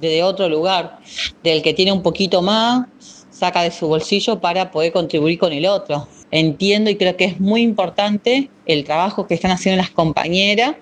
desde 0.00 0.22
otro 0.22 0.48
lugar, 0.48 0.98
del 1.42 1.62
que 1.62 1.74
tiene 1.74 1.92
un 1.92 2.02
poquito 2.02 2.40
más, 2.40 2.86
saca 3.30 3.62
de 3.62 3.72
su 3.72 3.88
bolsillo 3.88 4.40
para 4.40 4.70
poder 4.70 4.92
contribuir 4.92 5.38
con 5.38 5.52
el 5.52 5.66
otro 5.66 6.06
entiendo 6.32 6.90
y 6.90 6.96
creo 6.96 7.16
que 7.16 7.26
es 7.26 7.38
muy 7.38 7.60
importante 7.60 8.50
el 8.66 8.84
trabajo 8.84 9.28
que 9.28 9.34
están 9.34 9.52
haciendo 9.52 9.80
las 9.80 9.90
compañeras 9.90 10.74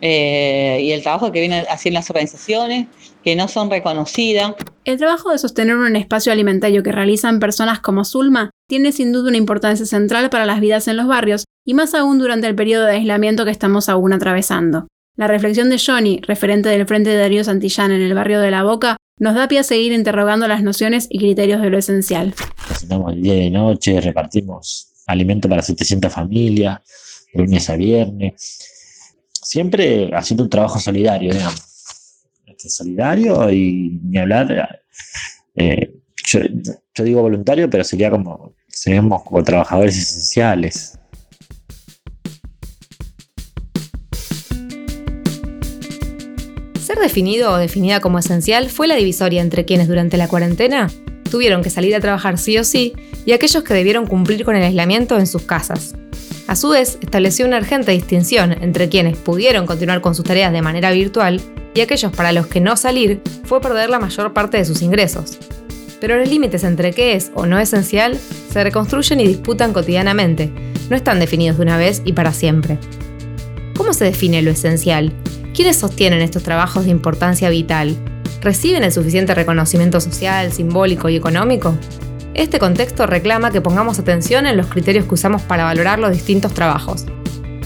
eh, 0.00 0.80
y 0.82 0.92
el 0.92 1.02
trabajo 1.02 1.32
que 1.32 1.40
vienen 1.40 1.64
haciendo 1.68 1.98
las 1.98 2.08
organizaciones 2.10 2.86
que 3.28 3.36
no 3.36 3.46
son 3.46 3.68
reconocidas. 3.68 4.54
El 4.86 4.96
trabajo 4.96 5.30
de 5.30 5.36
sostener 5.36 5.76
un 5.76 5.96
espacio 5.96 6.32
alimentario 6.32 6.82
que 6.82 6.92
realizan 6.92 7.40
personas 7.40 7.80
como 7.80 8.06
Zulma 8.06 8.48
tiene 8.66 8.90
sin 8.90 9.12
duda 9.12 9.28
una 9.28 9.36
importancia 9.36 9.84
central 9.84 10.30
para 10.30 10.46
las 10.46 10.60
vidas 10.60 10.88
en 10.88 10.96
los 10.96 11.06
barrios 11.06 11.44
y 11.66 11.74
más 11.74 11.92
aún 11.92 12.18
durante 12.18 12.46
el 12.46 12.54
periodo 12.54 12.86
de 12.86 12.92
aislamiento 12.92 13.44
que 13.44 13.50
estamos 13.50 13.90
aún 13.90 14.14
atravesando. 14.14 14.88
La 15.14 15.26
reflexión 15.26 15.68
de 15.68 15.78
Johnny, 15.78 16.22
referente 16.22 16.70
del 16.70 16.86
Frente 16.86 17.10
de 17.10 17.18
Darío 17.18 17.44
Santillán 17.44 17.92
en 17.92 18.00
el 18.00 18.14
barrio 18.14 18.40
de 18.40 18.50
La 18.50 18.62
Boca, 18.62 18.96
nos 19.18 19.34
da 19.34 19.46
pie 19.46 19.58
a 19.58 19.62
seguir 19.62 19.92
interrogando 19.92 20.48
las 20.48 20.62
nociones 20.62 21.06
y 21.10 21.18
criterios 21.18 21.60
de 21.60 21.68
lo 21.68 21.76
esencial. 21.76 22.32
El 23.10 23.22
día 23.22 23.42
y 23.42 23.50
noche, 23.50 24.00
repartimos 24.00 24.94
alimento 25.06 25.50
para 25.50 25.60
700 25.60 26.10
familias, 26.10 26.80
de 27.34 27.42
lunes 27.42 27.68
a 27.68 27.76
viernes, 27.76 28.70
siempre 29.42 30.08
haciendo 30.14 30.44
un 30.44 30.50
trabajo 30.50 30.78
solidario, 30.78 31.34
digamos. 31.34 31.67
Este, 32.58 32.70
solidario 32.70 33.48
y 33.52 34.00
ni 34.02 34.18
hablar, 34.18 34.80
eh, 35.54 35.94
yo, 36.26 36.40
digo 37.04 37.22
voluntario, 37.22 37.70
pero 37.70 37.84
sería 37.84 38.10
como, 38.10 38.56
seríamos 38.66 39.22
como 39.22 39.44
trabajadores 39.44 39.96
esenciales. 39.96 40.98
Ser 46.80 46.98
definido 46.98 47.52
o 47.52 47.58
definida 47.58 48.00
como 48.00 48.18
esencial 48.18 48.68
fue 48.70 48.88
la 48.88 48.96
divisoria 48.96 49.40
entre 49.40 49.64
quienes 49.64 49.86
durante 49.86 50.16
la 50.16 50.26
cuarentena 50.26 50.90
tuvieron 51.30 51.62
que 51.62 51.70
salir 51.70 51.94
a 51.94 52.00
trabajar 52.00 52.38
sí 52.38 52.58
o 52.58 52.64
sí 52.64 52.94
y 53.24 53.32
aquellos 53.32 53.62
que 53.62 53.74
debieron 53.74 54.08
cumplir 54.08 54.44
con 54.44 54.56
el 54.56 54.64
aislamiento 54.64 55.16
en 55.16 55.28
sus 55.28 55.42
casas. 55.42 55.94
A 56.48 56.56
su 56.56 56.70
vez, 56.70 56.98
estableció 57.02 57.46
una 57.46 57.58
urgente 57.58 57.92
distinción 57.92 58.52
entre 58.60 58.88
quienes 58.88 59.16
pudieron 59.16 59.64
continuar 59.64 60.00
con 60.00 60.16
sus 60.16 60.24
tareas 60.24 60.52
de 60.52 60.62
manera 60.62 60.90
virtual 60.90 61.40
y 61.78 61.80
aquellos 61.80 62.10
para 62.10 62.32
los 62.32 62.48
que 62.48 62.60
no 62.60 62.76
salir 62.76 63.22
fue 63.44 63.60
perder 63.60 63.88
la 63.88 64.00
mayor 64.00 64.32
parte 64.32 64.56
de 64.56 64.64
sus 64.64 64.82
ingresos. 64.82 65.38
Pero 66.00 66.18
los 66.18 66.28
límites 66.28 66.64
entre 66.64 66.92
qué 66.92 67.14
es 67.14 67.30
o 67.34 67.46
no 67.46 67.60
esencial 67.60 68.18
se 68.18 68.64
reconstruyen 68.64 69.20
y 69.20 69.28
disputan 69.28 69.72
cotidianamente, 69.72 70.50
no 70.90 70.96
están 70.96 71.20
definidos 71.20 71.56
de 71.56 71.62
una 71.62 71.76
vez 71.76 72.02
y 72.04 72.14
para 72.14 72.32
siempre. 72.32 72.78
¿Cómo 73.76 73.92
se 73.92 74.06
define 74.06 74.42
lo 74.42 74.50
esencial? 74.50 75.12
¿Quiénes 75.54 75.76
sostienen 75.76 76.20
estos 76.20 76.42
trabajos 76.42 76.84
de 76.84 76.90
importancia 76.90 77.48
vital? 77.48 77.96
¿Reciben 78.40 78.82
el 78.82 78.90
suficiente 78.90 79.32
reconocimiento 79.34 80.00
social, 80.00 80.52
simbólico 80.52 81.08
y 81.08 81.14
económico? 81.14 81.78
Este 82.34 82.58
contexto 82.58 83.06
reclama 83.06 83.52
que 83.52 83.60
pongamos 83.60 84.00
atención 84.00 84.46
en 84.46 84.56
los 84.56 84.66
criterios 84.66 85.04
que 85.04 85.14
usamos 85.14 85.42
para 85.42 85.62
valorar 85.62 86.00
los 86.00 86.10
distintos 86.10 86.54
trabajos. 86.54 87.06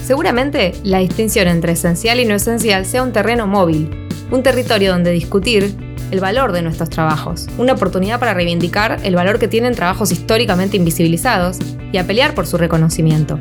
Seguramente 0.05 0.73
la 0.83 0.99
distinción 0.99 1.47
entre 1.47 1.71
esencial 1.71 2.19
y 2.19 2.25
no 2.25 2.35
esencial 2.35 2.85
sea 2.85 3.01
un 3.01 3.11
terreno 3.11 3.47
móvil, 3.47 4.02
un 4.33 4.41
territorio 4.41 4.91
donde 4.91 5.11
discutir 5.11 5.75
el 6.09 6.19
valor 6.19 6.53
de 6.53 6.63
nuestros 6.63 6.89
trabajos, 6.89 7.47
una 7.59 7.73
oportunidad 7.73 8.19
para 8.19 8.33
reivindicar 8.33 8.99
el 9.03 9.15
valor 9.15 9.37
que 9.37 9.47
tienen 9.47 9.75
trabajos 9.75 10.11
históricamente 10.11 10.75
invisibilizados 10.75 11.59
y 11.91 11.99
a 11.99 12.07
pelear 12.07 12.33
por 12.33 12.47
su 12.47 12.57
reconocimiento. 12.57 13.39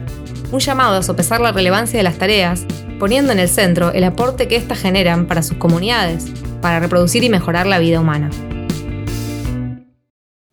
Un 0.51 0.61
llamado 0.61 0.99
a 0.99 1.03
sopesar 1.03 1.41
la 1.41 1.51
relevancia 1.51 1.97
de 1.99 2.03
las 2.03 2.19
tareas, 2.19 2.67
poniendo 2.99 3.33
en 3.33 3.39
el 3.39 3.49
centro 3.49 3.91
el 3.93 4.05
aporte 4.05 4.49
que 4.49 4.57
éstas 4.57 4.81
generan 4.81 5.27
para 5.27 5.43
sus 5.43 5.57
comunidades, 5.57 6.27
para 6.61 6.79
reproducir 6.79 7.25
y 7.25 7.31
mejorar 7.31 7.67
la 7.67 7.79
vida 7.79 7.99
humana. 7.99 8.29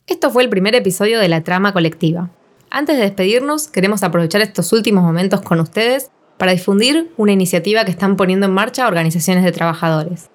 Esto 0.08 0.32
fue 0.32 0.43
el 0.43 0.49
primer 0.49 0.73
episodio 0.73 1.19
de 1.19 1.28
la 1.28 1.43
trama 1.43 1.73
colectiva. 1.73 2.30
Antes 2.69 2.95
de 2.95 3.04
despedirnos, 3.04 3.67
queremos 3.67 4.04
aprovechar 4.04 4.39
estos 4.39 4.71
últimos 4.71 5.04
momentos 5.04 5.41
con 5.41 5.60
ustedes 5.60 6.12
para 6.39 6.54
difundir 6.54 7.12
una 7.17 7.34
iniciativa 7.34 7.84
que 7.84 7.91
están 7.91 8.15
poniendo 8.15 8.45
en 8.45 8.54
marcha 8.54 8.88
organizaciones 8.88 9.43
de 9.43 9.52
trabajadores. 9.52 10.30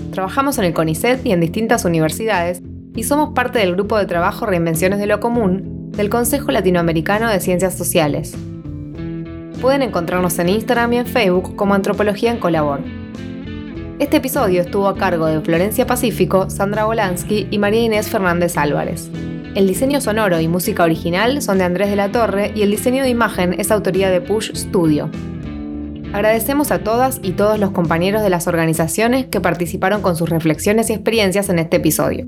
Trabajamos 0.09 0.57
en 0.57 0.63
el 0.63 0.73
CONICET 0.73 1.23
y 1.27 1.31
en 1.31 1.41
distintas 1.41 1.85
universidades 1.85 2.63
y 2.95 3.03
somos 3.03 3.35
parte 3.35 3.59
del 3.59 3.73
grupo 3.73 3.99
de 3.99 4.07
trabajo 4.07 4.47
Reinvenciones 4.47 4.97
de 4.97 5.05
lo 5.05 5.19
Común 5.19 5.91
del 5.91 6.09
Consejo 6.09 6.49
Latinoamericano 6.49 7.29
de 7.29 7.39
Ciencias 7.39 7.77
Sociales. 7.77 8.35
Pueden 9.61 9.81
encontrarnos 9.81 10.37
en 10.37 10.49
Instagram 10.49 10.93
y 10.93 10.97
en 10.97 11.07
Facebook 11.07 11.55
como 11.55 11.73
Antropología 11.73 12.31
en 12.31 12.37
Colabor. 12.37 12.81
Este 13.97 14.17
episodio 14.17 14.61
estuvo 14.61 14.87
a 14.87 14.95
cargo 14.95 15.25
de 15.25 15.41
Florencia 15.41 15.87
Pacífico, 15.87 16.51
Sandra 16.51 16.85
Bolansky 16.85 17.47
y 17.49 17.57
María 17.57 17.81
Inés 17.81 18.07
Fernández 18.07 18.55
Álvarez. 18.55 19.09
El 19.55 19.67
diseño 19.67 19.99
sonoro 19.99 20.39
y 20.39 20.47
música 20.47 20.83
original 20.83 21.41
son 21.41 21.57
de 21.57 21.63
Andrés 21.63 21.89
de 21.89 21.95
la 21.95 22.11
Torre 22.11 22.51
y 22.53 22.61
el 22.61 22.69
diseño 22.69 23.01
de 23.01 23.09
imagen 23.09 23.55
es 23.59 23.71
autoría 23.71 24.11
de 24.11 24.21
Push 24.21 24.53
Studio. 24.53 25.09
Agradecemos 26.13 26.69
a 26.69 26.83
todas 26.83 27.19
y 27.23 27.31
todos 27.31 27.57
los 27.57 27.71
compañeros 27.71 28.21
de 28.21 28.29
las 28.29 28.45
organizaciones 28.45 29.25
que 29.25 29.41
participaron 29.41 30.03
con 30.03 30.15
sus 30.15 30.29
reflexiones 30.29 30.91
y 30.91 30.93
experiencias 30.93 31.49
en 31.49 31.57
este 31.57 31.77
episodio. 31.77 32.27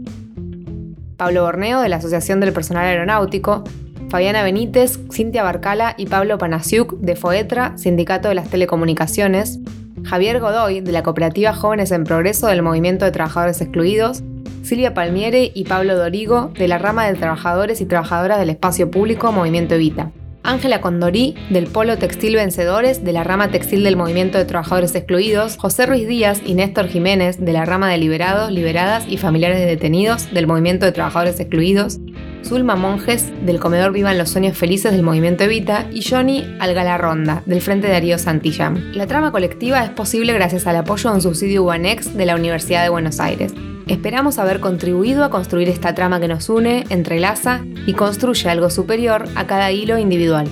Pablo 1.17 1.43
Borneo 1.43 1.81
de 1.81 1.89
la 1.89 1.97
Asociación 1.97 2.39
del 2.39 2.53
Personal 2.53 2.85
Aeronáutico, 2.85 3.63
Fabiana 4.09 4.41
Benítez, 4.41 4.99
Cintia 5.11 5.43
Barcala 5.43 5.93
y 5.95 6.07
Pablo 6.07 6.39
Panasiuk 6.39 6.99
de 6.99 7.15
FOETRA, 7.15 7.77
Sindicato 7.77 8.27
de 8.27 8.33
las 8.33 8.49
Telecomunicaciones, 8.49 9.59
Javier 10.03 10.39
Godoy, 10.39 10.81
de 10.81 10.91
la 10.91 11.03
cooperativa 11.03 11.53
Jóvenes 11.53 11.91
en 11.91 12.05
Progreso 12.05 12.47
del 12.47 12.63
Movimiento 12.63 13.05
de 13.05 13.11
Trabajadores 13.11 13.61
Excluidos, 13.61 14.23
Silvia 14.63 14.95
Palmiere 14.95 15.51
y 15.53 15.65
Pablo 15.65 15.95
Dorigo, 15.95 16.51
de 16.57 16.67
la 16.67 16.79
rama 16.79 17.07
de 17.07 17.13
Trabajadores 17.13 17.81
y 17.81 17.85
Trabajadoras 17.85 18.39
del 18.39 18.49
Espacio 18.49 18.89
Público 18.89 19.31
Movimiento 19.31 19.75
Evita. 19.75 20.11
Ángela 20.49 20.81
Condorí, 20.81 21.35
del 21.51 21.67
Polo 21.67 21.97
Textil 21.97 22.35
Vencedores, 22.35 23.03
de 23.03 23.13
la 23.13 23.23
rama 23.23 23.51
textil 23.51 23.83
del 23.83 23.95
Movimiento 23.95 24.39
de 24.39 24.45
Trabajadores 24.45 24.95
Excluidos, 24.95 25.57
José 25.57 25.85
Ruiz 25.85 26.07
Díaz 26.07 26.41
y 26.43 26.55
Néstor 26.55 26.87
Jiménez, 26.87 27.39
de 27.39 27.53
la 27.53 27.65
rama 27.65 27.91
de 27.91 27.97
Liberados, 27.99 28.51
Liberadas 28.51 29.05
y 29.07 29.17
Familiares 29.17 29.59
de 29.59 29.67
Detenidos, 29.67 30.33
del 30.33 30.47
Movimiento 30.47 30.87
de 30.87 30.91
Trabajadores 30.91 31.39
Excluidos, 31.39 31.99
Zulma 32.43 32.75
Monjes, 32.75 33.31
del 33.45 33.59
Comedor 33.59 33.91
Vivan 33.91 34.17
los 34.17 34.29
Sueños 34.29 34.57
Felices 34.57 34.91
del 34.91 35.03
Movimiento 35.03 35.43
Evita, 35.43 35.87
y 35.91 36.01
Johnny 36.01 36.43
Algalarronda, 36.59 37.43
del 37.45 37.61
Frente 37.61 37.87
Darío 37.87 38.17
Santillán. 38.17 38.97
La 38.97 39.05
trama 39.05 39.31
colectiva 39.31 39.83
es 39.83 39.91
posible 39.91 40.33
gracias 40.33 40.65
al 40.65 40.77
apoyo 40.77 41.11
de 41.11 41.17
un 41.17 41.21
subsidio 41.21 41.63
UANEX 41.63 42.17
de 42.17 42.25
la 42.25 42.35
Universidad 42.35 42.81
de 42.81 42.89
Buenos 42.89 43.19
Aires. 43.19 43.53
Esperamos 43.89 44.37
haber 44.37 44.59
contribuido 44.59 45.23
a 45.23 45.31
construir 45.31 45.67
esta 45.67 45.95
trama 45.95 46.19
que 46.19 46.27
nos 46.27 46.47
une, 46.47 46.85
entrelaza 46.89 47.61
y 47.87 47.93
construye 47.93 48.47
algo 48.47 48.69
superior 48.69 49.27
a 49.35 49.47
cada 49.47 49.71
hilo 49.71 49.97
individual. 49.97 50.47